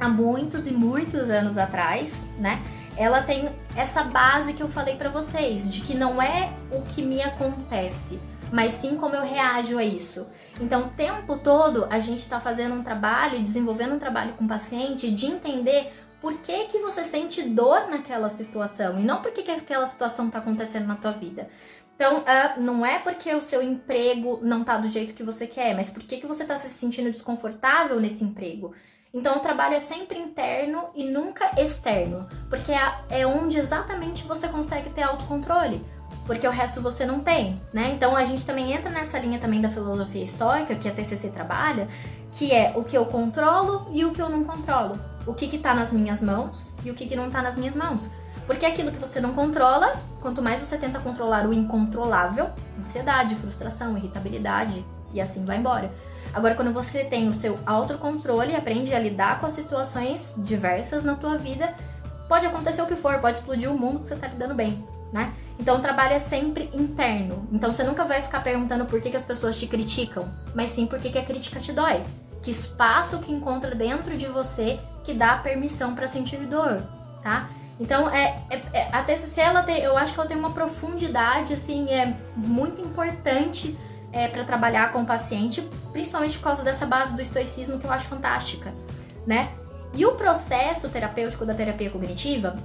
[0.00, 2.60] há muitos e muitos anos atrás, né?
[2.96, 7.02] Ela tem essa base que eu falei para vocês, de que não é o que
[7.02, 8.18] me acontece,
[8.52, 10.26] mas sim como eu reajo a isso.
[10.60, 14.48] Então, o tempo todo a gente está fazendo um trabalho, desenvolvendo um trabalho com o
[14.48, 19.42] paciente de entender por que, que você sente dor naquela situação e não por que,
[19.42, 21.48] que aquela situação está acontecendo na tua vida.
[21.96, 25.76] Então, uh, não é porque o seu emprego não tá do jeito que você quer,
[25.76, 28.74] mas por que, que você está se sentindo desconfortável nesse emprego?
[29.14, 34.48] Então o trabalho é sempre interno e nunca externo, porque é, é onde exatamente você
[34.48, 35.86] consegue ter autocontrole,
[36.26, 37.92] porque o resto você não tem, né?
[37.94, 41.86] Então a gente também entra nessa linha também da filosofia estoica que a TCC trabalha,
[42.32, 45.58] que é o que eu controlo e o que eu não controlo, o que que
[45.58, 48.10] tá nas minhas mãos e o que que não tá nas minhas mãos.
[48.48, 52.50] Porque aquilo que você não controla, quanto mais você tenta controlar o incontrolável,
[52.80, 55.90] ansiedade, frustração, irritabilidade e assim vai embora.
[56.34, 61.14] Agora, quando você tem o seu autocontrole aprende a lidar com as situações diversas na
[61.14, 61.72] tua vida,
[62.28, 65.32] pode acontecer o que for, pode explodir o mundo que você tá lidando bem, né?
[65.58, 67.46] Então o trabalho é sempre interno.
[67.52, 70.86] Então você nunca vai ficar perguntando por que, que as pessoas te criticam, mas sim
[70.86, 72.02] por que, que a crítica te dói.
[72.42, 76.82] Que espaço que encontra dentro de você que dá permissão para sentir dor,
[77.22, 77.48] tá?
[77.78, 81.54] Então, é, é, é, a TCC, ela tem, eu acho que ela tem uma profundidade,
[81.54, 83.76] assim, é muito importante
[84.14, 85.60] é, para trabalhar com o paciente,
[85.92, 88.72] principalmente por causa dessa base do estoicismo que eu acho fantástica,
[89.26, 89.50] né?
[89.92, 92.56] E o processo terapêutico da terapia cognitiva,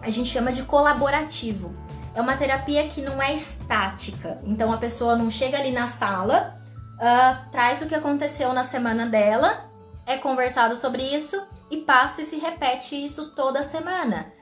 [0.00, 1.72] a gente chama de colaborativo.
[2.14, 4.38] É uma terapia que não é estática.
[4.44, 6.58] Então a pessoa não chega ali na sala,
[6.94, 9.70] uh, traz o que aconteceu na semana dela,
[10.06, 14.32] é conversado sobre isso e passa e se repete isso toda semana.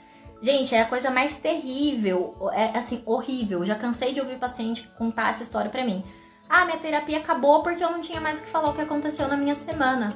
[0.40, 3.64] Gente, é a coisa mais terrível, é assim, horrível.
[3.64, 6.04] Já cansei de ouvir paciente contar essa história para mim.
[6.48, 9.26] Ah, minha terapia acabou porque eu não tinha mais o que falar o que aconteceu
[9.28, 10.12] na minha semana.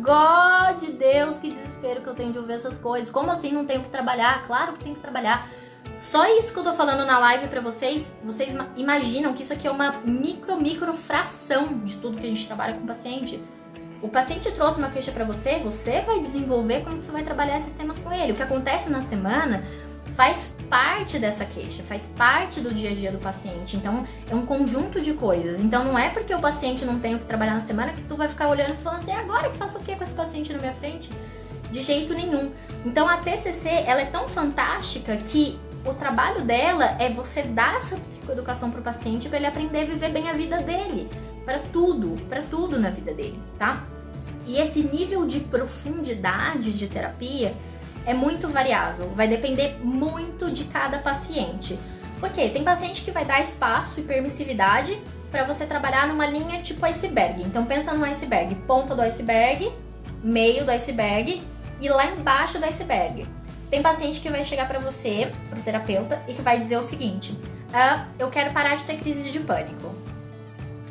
[0.00, 3.10] God de Deus, que desespero que eu tenho de ouvir essas coisas.
[3.10, 4.44] Como assim não tenho que trabalhar?
[4.46, 5.48] Claro que tenho que trabalhar.
[5.98, 9.66] Só isso que eu tô falando na live para vocês, vocês imaginam que isso aqui
[9.66, 13.42] é uma micro, micro fração de tudo que a gente trabalha com o paciente.
[14.02, 17.72] O paciente trouxe uma queixa para você, você vai desenvolver quando você vai trabalhar esses
[17.72, 18.32] temas com ele.
[18.32, 19.64] O que acontece na semana
[20.14, 23.76] faz parte dessa queixa, faz parte do dia a dia do paciente.
[23.76, 25.60] Então, é um conjunto de coisas.
[25.60, 28.16] Então, não é porque o paciente não tem o que trabalhar na semana que tu
[28.16, 30.58] vai ficar olhando e falando assim, agora que faço o que com esse paciente na
[30.58, 31.10] minha frente?
[31.70, 32.52] De jeito nenhum.
[32.84, 37.96] Então, a TCC, ela é tão fantástica que o trabalho dela é você dar essa
[37.96, 41.10] psicoeducação pro paciente para ele aprender a viver bem a vida dele,
[41.44, 43.84] para tudo, para tudo na vida dele, tá?
[44.46, 47.54] E esse nível de profundidade de terapia
[48.06, 51.78] é muito variável, vai depender muito de cada paciente.
[52.20, 54.98] Porque tem paciente que vai dar espaço e permissividade
[55.30, 57.42] para você trabalhar numa linha tipo iceberg.
[57.42, 59.72] Então pensa no iceberg, ponta do iceberg,
[60.22, 61.42] meio do iceberg
[61.80, 63.26] e lá embaixo do iceberg.
[63.70, 67.36] Tem paciente que vai chegar para você, pro terapeuta, e que vai dizer o seguinte:
[67.72, 69.92] ah, eu quero parar de ter crise de pânico.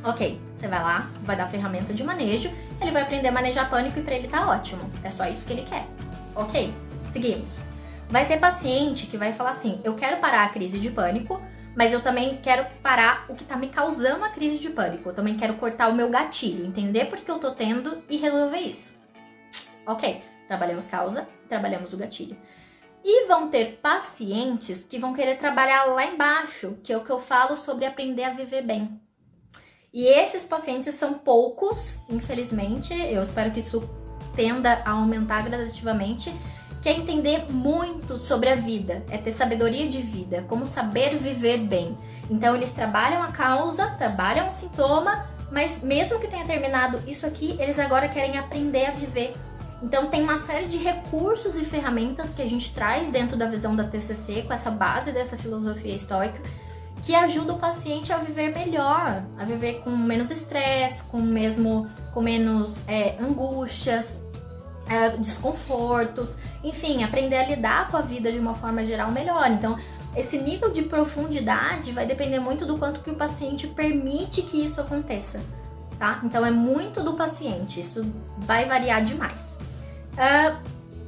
[0.04, 2.52] Ok, você vai lá, vai dar ferramenta de manejo,
[2.82, 4.92] ele vai aprender a manejar pânico e para ele tá ótimo.
[5.02, 5.88] É só isso que ele quer.
[6.36, 6.74] Ok,
[7.14, 7.60] Seguimos.
[8.10, 11.40] Vai ter paciente que vai falar assim: eu quero parar a crise de pânico,
[11.76, 15.10] mas eu também quero parar o que tá me causando a crise de pânico.
[15.10, 18.58] Eu também quero cortar o meu gatilho, entender por que eu tô tendo e resolver
[18.58, 18.96] isso.
[19.86, 22.36] Ok, trabalhamos causa, trabalhamos o gatilho.
[23.04, 27.20] E vão ter pacientes que vão querer trabalhar lá embaixo, que é o que eu
[27.20, 29.00] falo sobre aprender a viver bem.
[29.94, 32.92] E esses pacientes são poucos, infelizmente.
[32.92, 33.88] Eu espero que isso
[34.36, 36.34] tenda a aumentar gradativamente.
[36.84, 41.58] Que é entender muito sobre a vida, é ter sabedoria de vida, como saber viver
[41.58, 41.96] bem.
[42.30, 47.56] Então eles trabalham a causa, trabalham o sintoma, mas mesmo que tenha terminado isso aqui,
[47.60, 49.34] eles agora querem aprender a viver
[49.84, 53.76] então tem uma série de recursos e ferramentas que a gente traz dentro da visão
[53.76, 56.42] da TCC com essa base dessa filosofia estoica
[57.04, 62.22] que ajuda o paciente a viver melhor, a viver com menos estresse, com mesmo com
[62.22, 64.18] menos é, angústias,
[64.88, 66.30] é, desconfortos,
[66.64, 69.50] enfim, aprender a lidar com a vida de uma forma geral melhor.
[69.52, 69.78] Então
[70.16, 74.80] esse nível de profundidade vai depender muito do quanto que o paciente permite que isso
[74.80, 75.42] aconteça,
[75.98, 76.22] tá?
[76.24, 78.06] Então é muito do paciente, isso
[78.38, 79.58] vai variar demais.
[80.14, 80.56] Uh,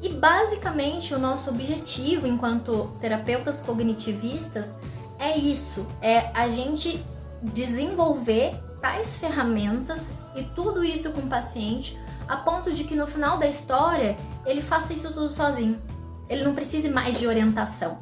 [0.01, 4.77] e basicamente o nosso objetivo enquanto terapeutas cognitivistas
[5.19, 7.03] é isso: é a gente
[7.43, 13.37] desenvolver tais ferramentas e tudo isso com o paciente a ponto de que no final
[13.37, 14.15] da história
[14.45, 15.81] ele faça isso tudo sozinho.
[16.27, 17.99] Ele não precise mais de orientação.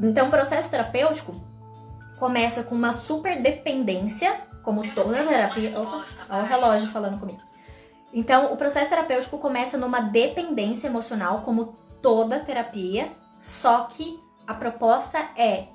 [0.00, 1.34] Então, o processo terapêutico
[2.18, 5.78] começa com uma super dependência, como toda terapia.
[5.78, 7.40] Opa, olha o relógio falando comigo.
[8.12, 15.18] Então, o processo terapêutico começa numa dependência emocional, como toda terapia, só que a proposta
[15.36, 15.68] é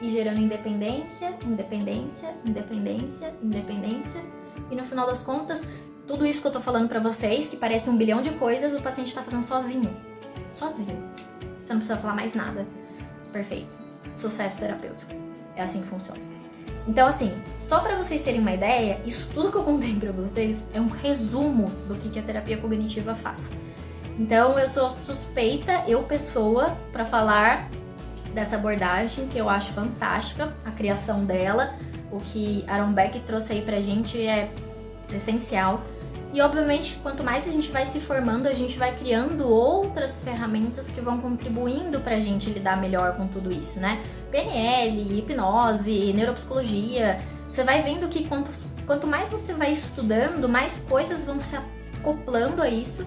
[0.00, 4.20] ir gerando independência, independência, independência, independência,
[4.70, 5.68] e no final das contas,
[6.06, 8.82] tudo isso que eu tô falando para vocês, que parece um bilhão de coisas, o
[8.82, 9.94] paciente tá fazendo sozinho.
[10.52, 11.02] Sozinho.
[11.64, 12.66] Você não precisa falar mais nada.
[13.32, 13.76] Perfeito.
[14.18, 15.12] Sucesso terapêutico.
[15.56, 16.20] É assim que funciona.
[16.86, 17.32] Então, assim,
[17.66, 20.88] só para vocês terem uma ideia, isso tudo que eu contei para vocês é um
[20.88, 23.50] resumo do que, que a terapia cognitiva faz.
[24.18, 27.68] Então, eu sou suspeita, eu pessoa, para falar
[28.34, 31.74] dessa abordagem que eu acho fantástica, a criação dela,
[32.12, 34.52] o que Aaron Beck trouxe aí pra gente é
[35.12, 35.82] essencial.
[36.34, 40.90] E obviamente, quanto mais a gente vai se formando, a gente vai criando outras ferramentas
[40.90, 44.02] que vão contribuindo para a gente lidar melhor com tudo isso, né?
[44.32, 47.20] PNL, hipnose, neuropsicologia.
[47.48, 48.50] Você vai vendo que quanto,
[48.84, 53.06] quanto mais você vai estudando, mais coisas vão se acoplando a isso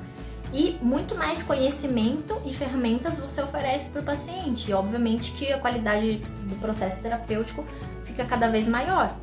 [0.53, 4.71] e muito mais conhecimento e ferramentas você oferece para o paciente.
[4.71, 7.65] E obviamente que a qualidade do processo terapêutico
[8.05, 9.13] fica cada vez maior.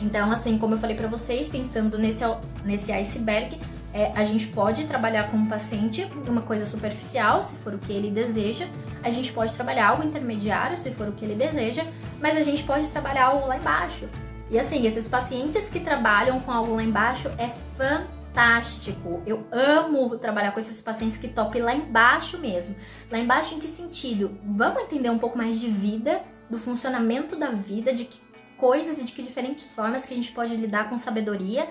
[0.00, 2.24] Então, assim, como eu falei para vocês, pensando nesse,
[2.64, 3.58] nesse iceberg,
[3.92, 7.92] é, a gente pode trabalhar com o paciente uma coisa superficial, se for o que
[7.92, 8.66] ele deseja.
[9.02, 11.84] A gente pode trabalhar algo intermediário, se for o que ele deseja.
[12.20, 14.08] Mas a gente pode trabalhar algo lá embaixo.
[14.50, 19.22] E assim, esses pacientes que trabalham com algo lá embaixo é fantástico.
[19.26, 22.74] Eu amo trabalhar com esses pacientes que topem lá embaixo mesmo.
[23.10, 24.38] Lá embaixo em que sentido?
[24.44, 28.20] Vamos entender um pouco mais de vida, do funcionamento da vida, de que
[28.58, 31.68] coisas e de que diferentes formas que a gente pode lidar com sabedoria,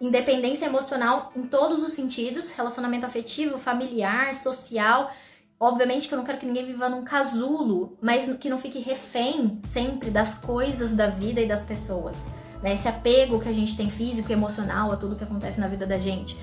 [0.00, 5.10] independência emocional em todos os sentidos, relacionamento afetivo, familiar, social.
[5.58, 9.58] Obviamente que eu não quero que ninguém viva num casulo, mas que não fique refém
[9.64, 12.28] sempre das coisas da vida e das pessoas.
[12.62, 12.74] Né?
[12.74, 15.86] Esse apego que a gente tem físico e emocional a tudo que acontece na vida
[15.86, 16.36] da gente.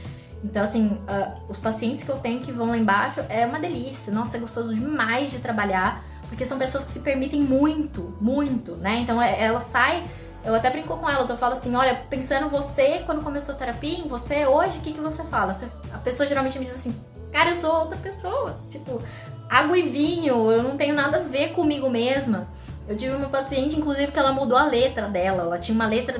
[0.43, 4.11] Então, assim, uh, os pacientes que eu tenho que vão lá embaixo é uma delícia.
[4.11, 6.03] Nossa, é gostoso demais de trabalhar
[6.33, 8.97] porque são pessoas que se permitem muito, muito, né?
[8.97, 10.03] Então é, ela sai.
[10.43, 13.99] Eu até brinco com elas, eu falo assim, olha, pensando você quando começou a terapia,
[13.99, 15.53] em você hoje, o que, que você fala?
[15.53, 16.93] Você, a pessoa geralmente me diz assim,
[17.31, 18.57] cara, eu sou outra pessoa.
[18.69, 19.01] Tipo,
[19.49, 22.47] água e vinho, eu não tenho nada a ver comigo mesma.
[22.87, 25.43] Eu tive uma paciente, inclusive, que ela mudou a letra dela.
[25.43, 26.19] Ela tinha uma letra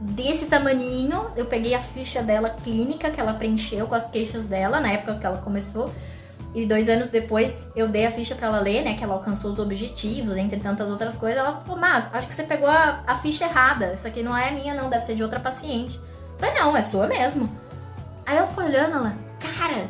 [0.00, 1.30] desse tamaninho.
[1.36, 5.14] Eu peguei a ficha dela clínica que ela preencheu com as queixas dela na época
[5.14, 5.92] que ela começou.
[6.54, 8.94] E dois anos depois eu dei a ficha para ela ler, né?
[8.94, 11.38] Que ela alcançou os objetivos, entre tantas outras coisas.
[11.38, 13.94] Ela falou, mas acho que você pegou a, a ficha errada.
[13.94, 15.96] Isso aqui não é minha, não, deve ser de outra paciente.
[15.96, 17.50] Eu falei, não, é sua mesmo.
[18.26, 19.86] Aí ela foi olhando, ela, cara,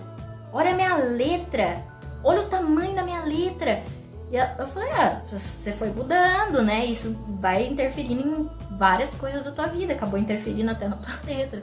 [0.53, 1.85] olha a minha letra.
[2.23, 3.83] Olha o tamanho da minha letra.
[4.31, 6.87] E eu falei, ah, você foi mudando, né?
[6.87, 9.95] Isso vai interferindo em várias coisas da tua vida.
[9.95, 11.63] Acabou interferindo até na tua letra.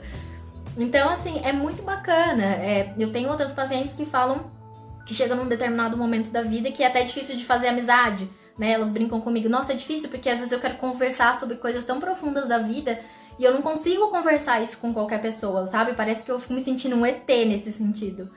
[0.76, 2.44] Então, assim, é muito bacana.
[2.44, 4.59] É, eu tenho outros pacientes que falam
[5.04, 8.72] que chega num determinado momento da vida que é até difícil de fazer amizade, né?
[8.72, 11.98] Elas brincam comigo, nossa, é difícil porque às vezes eu quero conversar sobre coisas tão
[11.98, 12.98] profundas da vida
[13.38, 15.94] e eu não consigo conversar isso com qualquer pessoa, sabe?
[15.94, 18.30] Parece que eu fico me sentindo um ET nesse sentido.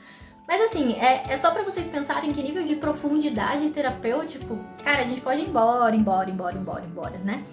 [0.48, 5.06] Mas assim, é, é só para vocês pensarem que nível de profundidade terapêutico, cara, a
[5.06, 7.44] gente pode ir embora, embora, embora, embora, embora, né?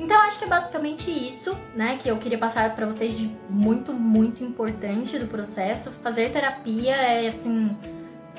[0.00, 3.92] Então acho que é basicamente isso, né, que eu queria passar para vocês de muito,
[3.92, 5.90] muito importante do processo.
[5.90, 7.76] Fazer terapia é assim,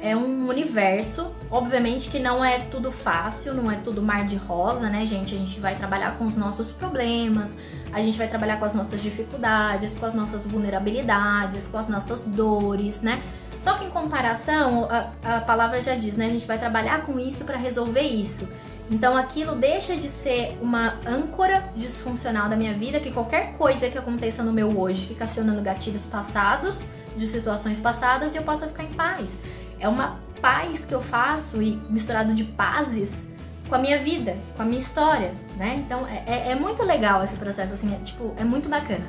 [0.02, 1.32] é um universo.
[1.52, 5.36] Obviamente que não é tudo fácil, não é tudo mar de rosa, né, gente?
[5.36, 7.58] A gente vai trabalhar com os nossos problemas,
[7.92, 12.22] a gente vai trabalhar com as nossas dificuldades, com as nossas vulnerabilidades, com as nossas
[12.22, 13.22] dores, né?
[13.62, 16.28] Só que em comparação, a, a palavra já diz, né?
[16.28, 18.48] A gente vai trabalhar com isso para resolver isso.
[18.92, 23.98] Então aquilo deixa de ser uma âncora disfuncional da minha vida, que qualquer coisa que
[23.98, 28.84] aconteça no meu hoje fica acionando gatilhos passados, de situações passadas, e eu posso ficar
[28.84, 29.38] em paz.
[29.80, 33.28] É uma paz que eu faço e misturado de pazes
[33.68, 35.76] com a minha vida, com a minha história, né?
[35.86, 39.06] Então é, é, é muito legal esse processo, assim, é, tipo, é muito bacana.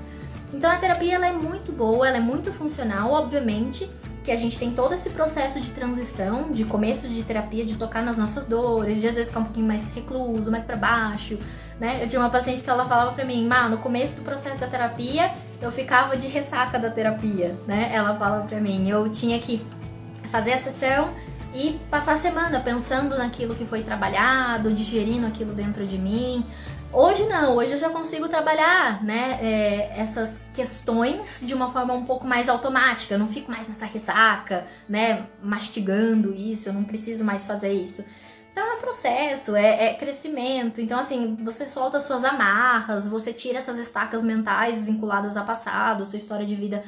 [0.53, 3.89] Então a terapia ela é muito boa, ela é muito funcional, obviamente
[4.23, 8.03] que a gente tem todo esse processo de transição, de começo de terapia, de tocar
[8.03, 11.39] nas nossas dores, de às vezes ficar um pouquinho mais recluso, mais para baixo,
[11.79, 12.01] né?
[12.03, 14.67] Eu tinha uma paciente que ela falava para mim, Má, no começo do processo da
[14.67, 17.91] terapia, eu ficava de ressaca da terapia, né?
[17.95, 19.63] Ela fala para mim, eu tinha que
[20.31, 21.13] fazer a sessão
[21.53, 26.47] e passar a semana pensando naquilo que foi trabalhado, digerindo aquilo dentro de mim.
[26.93, 32.05] Hoje não, hoje eu já consigo trabalhar, né, é, essas questões de uma forma um
[32.05, 33.15] pouco mais automática.
[33.15, 38.05] Eu não fico mais nessa ressaca, né, mastigando isso, eu não preciso mais fazer isso.
[38.51, 40.81] Então é processo, é, é, crescimento.
[40.81, 46.17] Então, assim, você solta suas amarras, você tira essas estacas mentais vinculadas ao passado, sua
[46.17, 46.83] história de vida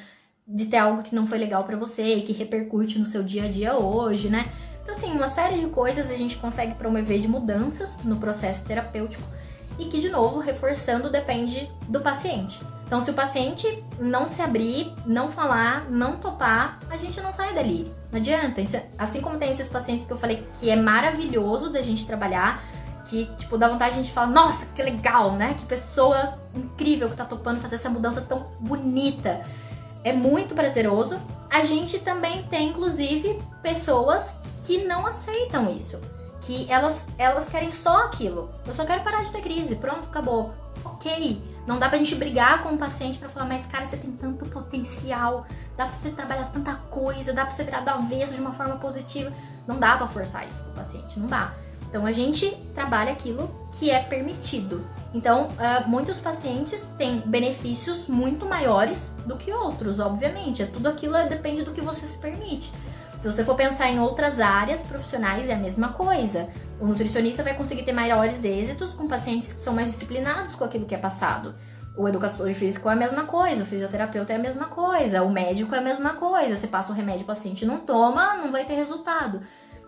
[0.47, 3.45] de ter algo que não foi legal para você e que repercute no seu dia
[3.45, 4.51] a dia hoje, né?
[4.83, 9.23] Então, assim, uma série de coisas a gente consegue promover de mudanças no processo terapêutico
[9.79, 12.61] e que, de novo, reforçando, depende do paciente.
[12.85, 17.55] Então, se o paciente não se abrir, não falar, não topar, a gente não sai
[17.55, 17.91] dali.
[18.11, 18.61] Não adianta.
[18.99, 22.63] Assim como tem esses pacientes que eu falei que é maravilhoso da gente trabalhar,
[23.07, 25.55] que, tipo, dá vontade de a gente falar, nossa, que legal, né?
[25.59, 29.41] Que pessoa incrível que tá topando fazer essa mudança tão bonita.
[30.05, 31.19] É muito prazeroso.
[31.51, 34.35] A gente também tem, inclusive, pessoas
[34.65, 35.99] que não aceitam isso
[36.43, 38.51] que elas, elas querem só aquilo.
[38.67, 39.77] Eu só quero parar de ter crise.
[39.77, 40.53] Pronto, acabou.
[40.85, 41.43] Ok.
[41.67, 44.45] Não dá pra gente brigar com o paciente para falar, mas cara, você tem tanto
[44.47, 45.47] potencial,
[45.77, 48.77] dá pra você trabalhar tanta coisa, dá pra você virar do avesso de uma forma
[48.77, 49.33] positiva.
[49.67, 51.53] Não dá pra forçar isso pro paciente, não dá.
[51.93, 54.83] Então a gente trabalha aquilo que é permitido.
[55.13, 60.63] Então, uh, muitos pacientes têm benefícios muito maiores do que outros, obviamente.
[60.63, 62.73] É tudo aquilo depende do que você se permite.
[63.21, 66.49] Se você for pensar em outras áreas profissionais, é a mesma coisa.
[66.81, 70.87] O nutricionista vai conseguir ter maiores êxitos com pacientes que são mais disciplinados com aquilo
[70.87, 71.55] que é passado.
[71.95, 75.75] O educador físico é a mesma coisa, o fisioterapeuta é a mesma coisa, o médico
[75.75, 76.57] é a mesma coisa.
[76.57, 79.43] Você passa o remédio, o paciente não toma, não vai ter resultado.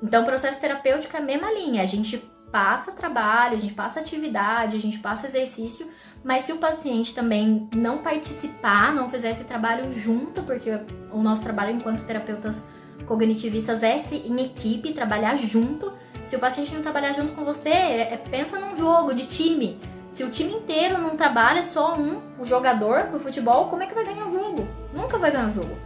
[0.05, 1.83] Então, o processo terapêutico é a mesma linha.
[1.83, 2.19] A gente
[2.53, 5.89] passa trabalho, a gente passa atividade, a gente passa exercício,
[6.23, 10.71] mas se o paciente também não participar, não fizer esse trabalho junto, porque
[11.11, 12.65] o nosso trabalho enquanto terapeutas
[13.07, 15.93] cognitivistas é em equipe, trabalhar junto.
[16.25, 19.81] Se o paciente não trabalhar junto com você, é, é, pensa num jogo de time.
[20.07, 23.95] Se o time inteiro não trabalha, só um, o jogador do futebol, como é que
[23.95, 24.69] vai ganhar o jogo?
[24.95, 25.77] Nunca vai ganhar o jogo.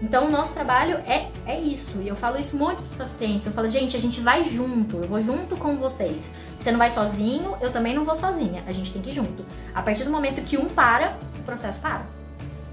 [0.00, 1.98] Então, o nosso trabalho é, é isso.
[2.02, 3.46] E eu falo isso muito para os pacientes.
[3.46, 4.98] Eu falo, gente, a gente vai junto.
[4.98, 6.30] Eu vou junto com vocês.
[6.58, 8.62] Você não vai sozinho, eu também não vou sozinha.
[8.66, 9.44] A gente tem que ir junto.
[9.74, 12.04] A partir do momento que um para, o processo para.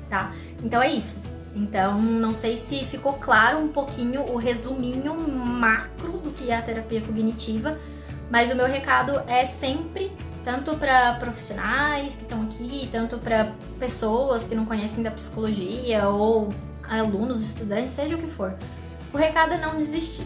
[0.09, 0.31] Tá?
[0.61, 1.17] Então, é isso.
[1.55, 6.61] Então, não sei se ficou claro um pouquinho o resuminho macro do que é a
[6.61, 7.77] terapia cognitiva,
[8.29, 10.11] mas o meu recado é sempre
[10.43, 16.49] tanto para profissionais que estão aqui, tanto para pessoas que não conhecem da psicologia ou
[16.99, 18.53] alunos, estudantes, seja o que for.
[19.13, 20.25] O recado é não desistir.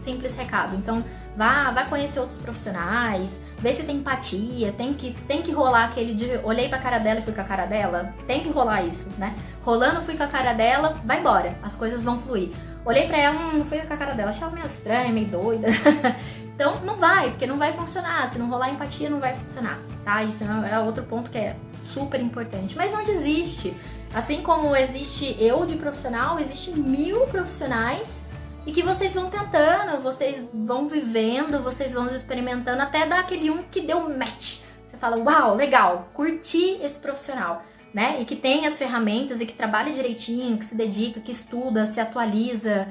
[0.00, 0.74] Simples recado.
[0.76, 1.04] Então,
[1.36, 6.14] vá, vá conhecer outros profissionais, vê se tem empatia, tem que, tem que rolar aquele
[6.14, 8.14] de olhei pra cara dela e fui com a cara dela.
[8.26, 9.34] Tem que rolar isso, né?
[9.62, 12.50] Rolando, fui com a cara dela, vai embora, as coisas vão fluir.
[12.84, 15.26] Olhei pra ela, hum, não fui com a cara dela, achei ela meio estranha, meio
[15.26, 15.68] doida.
[16.54, 18.26] então não vai, porque não vai funcionar.
[18.28, 20.22] Se não rolar empatia, não vai funcionar, tá?
[20.22, 21.54] Isso é, é outro ponto que é
[21.84, 22.76] super importante.
[22.76, 23.74] Mas não desiste.
[24.14, 28.22] Assim como existe eu de profissional, existe mil profissionais
[28.66, 33.62] e que vocês vão tentando, vocês vão vivendo, vocês vão experimentando até dar aquele um
[33.62, 34.62] que deu match.
[34.84, 38.18] Você fala, uau, legal, curti esse profissional, né?
[38.20, 42.00] E que tem as ferramentas e que trabalha direitinho, que se dedica, que estuda, se
[42.00, 42.88] atualiza.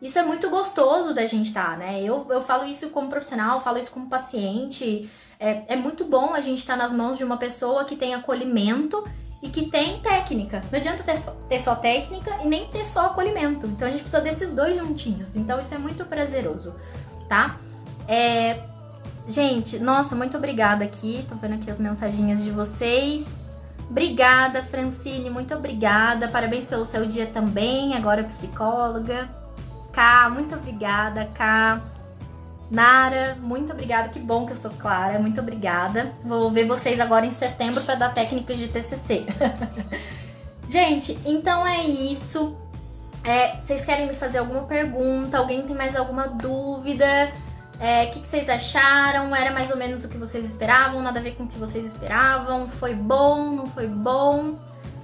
[0.00, 2.02] Isso é muito gostoso da gente estar, tá, né?
[2.02, 5.10] Eu, eu falo isso como profissional, falo isso como paciente.
[5.40, 8.14] É, é muito bom a gente estar tá nas mãos de uma pessoa que tem
[8.14, 9.02] acolhimento
[9.42, 10.62] e que tem técnica.
[10.70, 13.66] Não adianta ter só, ter só técnica e nem ter só acolhimento.
[13.66, 15.36] Então a gente precisa desses dois juntinhos.
[15.36, 16.74] Então isso é muito prazeroso,
[17.28, 17.56] tá?
[18.06, 18.64] É...
[19.28, 21.24] Gente, nossa, muito obrigada aqui.
[21.28, 23.38] Tô vendo aqui as mensagens de vocês.
[23.90, 26.28] Obrigada, Francine, muito obrigada.
[26.28, 29.28] Parabéns pelo seu dia também, agora psicóloga.
[29.92, 31.80] Cá, muito obrigada, Cá.
[32.70, 34.08] Nara, muito obrigada.
[34.08, 35.18] Que bom que eu sou clara.
[35.18, 36.12] Muito obrigada.
[36.22, 39.26] Vou ver vocês agora em setembro para dar técnicas de TCC.
[40.68, 42.56] Gente, então é isso.
[43.24, 45.38] É, vocês querem me fazer alguma pergunta?
[45.38, 47.06] Alguém tem mais alguma dúvida?
[47.78, 49.34] O é, que, que, vocês acharam?
[49.34, 51.00] Era mais ou menos o que vocês esperavam?
[51.00, 52.68] Nada a ver com o que vocês esperavam?
[52.68, 53.50] Foi bom?
[53.50, 54.56] Não foi bom?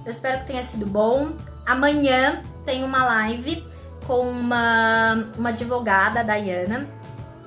[0.05, 1.31] Eu espero que tenha sido bom.
[1.65, 3.65] Amanhã tem uma live
[4.05, 6.87] com uma, uma advogada, a Dayana,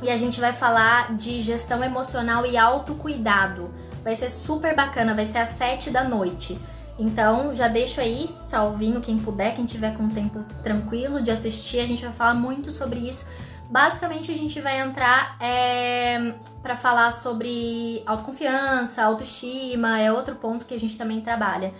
[0.02, 3.72] e a gente vai falar de gestão emocional e autocuidado.
[4.02, 6.58] Vai ser super bacana, vai ser às 7 da noite.
[6.98, 11.86] Então, já deixo aí salvinho quem puder, quem tiver com tempo tranquilo de assistir, a
[11.86, 13.24] gente vai falar muito sobre isso.
[13.70, 20.74] Basicamente, a gente vai entrar é, para falar sobre autoconfiança, autoestima, é outro ponto que
[20.74, 21.72] a gente também trabalha.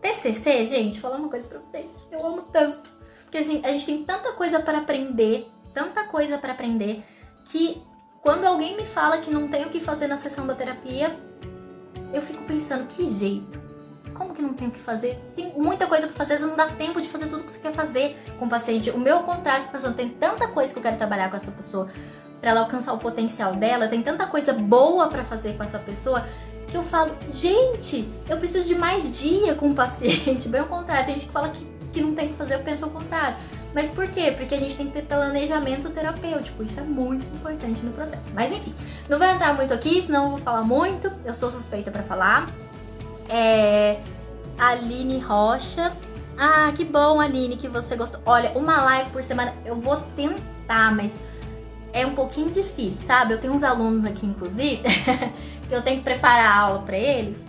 [0.00, 2.90] TCC, gente, falar uma coisa para vocês, eu amo tanto.
[3.24, 7.04] Porque assim, a gente tem tanta coisa para aprender, tanta coisa para aprender
[7.48, 7.82] que
[8.20, 11.18] quando alguém me fala que não tem o que fazer na sessão da terapia,
[12.12, 13.60] eu fico pensando, que jeito?
[14.14, 15.18] Como que não tem o que fazer?
[15.34, 18.16] Tem muita coisa pra fazer, não dá tempo de fazer tudo que você quer fazer
[18.38, 18.90] com o paciente.
[18.90, 21.88] O meu contrário, pensando, tem tanta coisa que eu quero trabalhar com essa pessoa
[22.40, 26.24] para ela alcançar o potencial dela, tem tanta coisa boa para fazer com essa pessoa
[26.66, 30.46] que eu falo, gente, eu preciso de mais dia com o paciente.
[30.50, 32.84] Bem ao contrário, tem gente que fala que, que não tem que fazer, eu penso
[32.84, 33.36] ao contrário.
[33.74, 34.32] Mas por quê?
[34.36, 36.62] Porque a gente tem que ter planejamento terapêutico.
[36.62, 38.26] Isso é muito importante no processo.
[38.34, 38.74] Mas enfim,
[39.08, 41.12] não vou entrar muito aqui, senão vou falar muito.
[41.24, 42.50] Eu sou suspeita para falar.
[43.28, 43.98] É.
[44.58, 45.92] Aline Rocha.
[46.36, 48.20] Ah, que bom, Aline, que você gostou.
[48.24, 51.16] Olha, uma live por semana eu vou tentar, mas
[51.92, 53.34] é um pouquinho difícil, sabe?
[53.34, 54.82] Eu tenho uns alunos aqui, inclusive,
[55.68, 57.44] que eu tenho que preparar a aula para eles.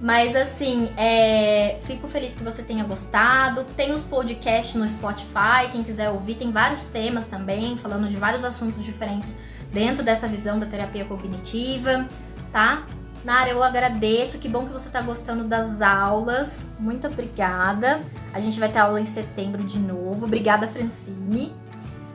[0.00, 1.78] Mas assim, é...
[1.82, 3.64] fico feliz que você tenha gostado.
[3.76, 8.44] Tem os podcasts no Spotify, quem quiser ouvir, tem vários temas também, falando de vários
[8.44, 9.34] assuntos diferentes
[9.72, 12.06] dentro dessa visão da terapia cognitiva,
[12.52, 12.84] tá?
[13.24, 16.70] Nara, eu agradeço, que bom que você tá gostando das aulas.
[16.78, 18.00] Muito obrigada.
[18.32, 20.24] A gente vai ter aula em setembro de novo.
[20.24, 21.52] Obrigada, Francine.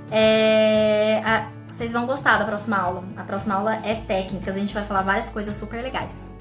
[0.10, 1.22] É...
[1.26, 1.50] A...
[1.70, 3.04] Vocês vão gostar da próxima aula.
[3.18, 6.33] A próxima aula é técnicas, a gente vai falar várias coisas super legais.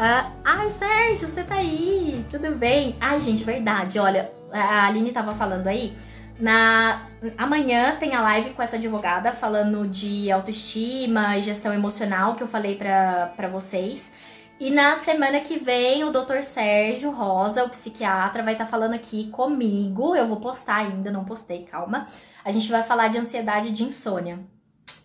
[0.00, 2.96] Uh, Ai, Sérgio, você tá aí, tudo bem?
[2.98, 5.94] Ai, gente, verdade, olha, a Aline tava falando aí,
[6.38, 7.02] na
[7.36, 12.48] amanhã tem a live com essa advogada falando de autoestima e gestão emocional que eu
[12.48, 14.10] falei para vocês.
[14.58, 16.40] E na semana que vem o Dr.
[16.40, 20.16] Sérgio Rosa, o psiquiatra, vai estar tá falando aqui comigo.
[20.16, 22.06] Eu vou postar ainda, não postei, calma.
[22.42, 24.38] A gente vai falar de ansiedade e de insônia.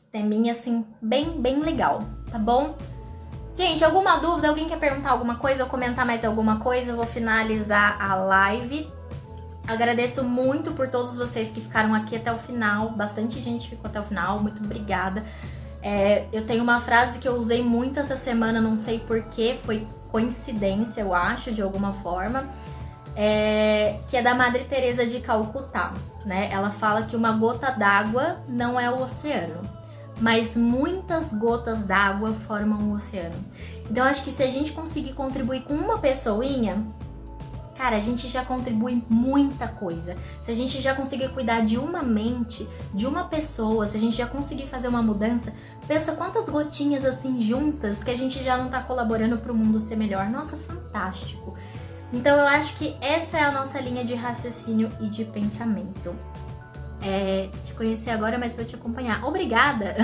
[0.10, 2.00] Teminha assim bem, bem legal,
[2.32, 2.78] tá bom?
[3.56, 4.50] Gente, alguma dúvida?
[4.50, 6.92] Alguém quer perguntar alguma coisa ou comentar mais alguma coisa?
[6.92, 8.92] Eu vou finalizar a live.
[9.66, 12.90] Agradeço muito por todos vocês que ficaram aqui até o final.
[12.90, 14.42] Bastante gente ficou até o final.
[14.42, 15.24] Muito obrigada.
[15.82, 19.88] É, eu tenho uma frase que eu usei muito essa semana, não sei porquê, foi
[20.12, 22.50] coincidência, eu acho, de alguma forma.
[23.16, 25.94] É, que é da Madre Teresa de Calcutá,
[26.26, 26.50] né?
[26.52, 29.75] Ela fala que uma gota d'água não é o oceano
[30.20, 33.36] mas muitas gotas d'água formam o oceano.
[33.90, 36.84] Então acho que se a gente conseguir contribuir com uma pessoinha,
[37.78, 40.16] cara, a gente já contribui muita coisa.
[40.42, 44.16] Se a gente já conseguir cuidar de uma mente, de uma pessoa, se a gente
[44.16, 45.54] já conseguir fazer uma mudança,
[45.88, 49.80] pensa quantas gotinhas assim juntas que a gente já não tá colaborando para o mundo
[49.80, 50.30] ser melhor.
[50.30, 51.54] Nossa, fantástico.
[52.14, 56.16] Então eu acho que essa é a nossa linha de raciocínio e de pensamento
[57.06, 59.24] é, te conhecer agora, mas vou te acompanhar.
[59.24, 59.96] Obrigada!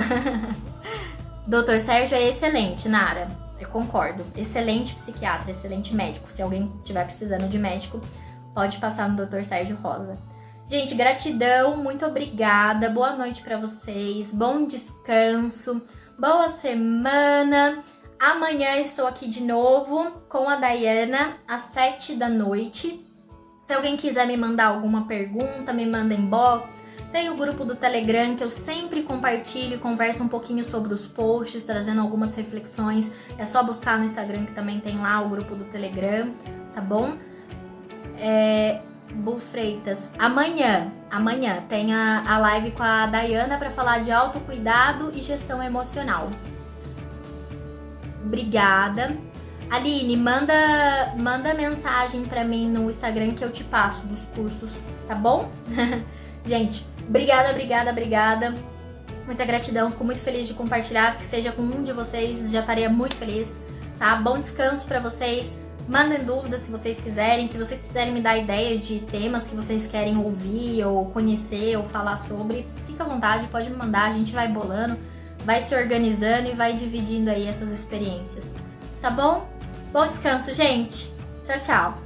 [1.46, 3.28] Doutor Sérgio é excelente, Nara.
[3.58, 4.24] Eu concordo.
[4.36, 6.30] Excelente psiquiatra, excelente médico.
[6.30, 8.00] Se alguém estiver precisando de médico,
[8.54, 10.16] pode passar no Doutor Sérgio Rosa.
[10.68, 12.88] Gente, gratidão, muito obrigada.
[12.88, 14.32] Boa noite para vocês.
[14.32, 15.82] Bom descanso.
[16.16, 17.82] Boa semana.
[18.20, 23.04] Amanhã estou aqui de novo com a Dayana às sete da noite.
[23.64, 26.84] Se alguém quiser me mandar alguma pergunta, me manda inbox.
[27.12, 31.06] Tem o grupo do Telegram que eu sempre compartilho e converso um pouquinho sobre os
[31.06, 33.10] posts, trazendo algumas reflexões.
[33.36, 36.32] É só buscar no Instagram que também tem lá o grupo do Telegram,
[36.74, 37.12] tá bom?
[38.18, 38.80] É,
[39.14, 45.12] Bu Freitas, amanhã, amanhã tem a, a live com a Dayana para falar de autocuidado
[45.14, 46.30] e gestão emocional.
[48.24, 49.14] Obrigada.
[49.68, 54.70] Aline, manda, manda mensagem para mim no Instagram que eu te passo dos cursos,
[55.06, 55.50] tá bom?
[56.44, 58.54] Gente, obrigada, obrigada, obrigada.
[59.26, 62.88] Muita gratidão, fico muito feliz de compartilhar, que seja com um de vocês, já estaria
[62.88, 63.60] muito feliz,
[63.98, 64.16] tá?
[64.16, 65.56] Bom descanso para vocês.
[65.88, 67.50] Mandem dúvidas se vocês quiserem.
[67.50, 71.84] Se vocês quiserem me dar ideia de temas que vocês querem ouvir ou conhecer ou
[71.84, 74.08] falar sobre, fica à vontade, pode me mandar.
[74.08, 74.96] A gente vai bolando,
[75.44, 78.54] vai se organizando e vai dividindo aí essas experiências.
[79.00, 79.48] Tá bom?
[79.92, 81.12] Bom descanso, gente.
[81.44, 82.01] Tchau, tchau.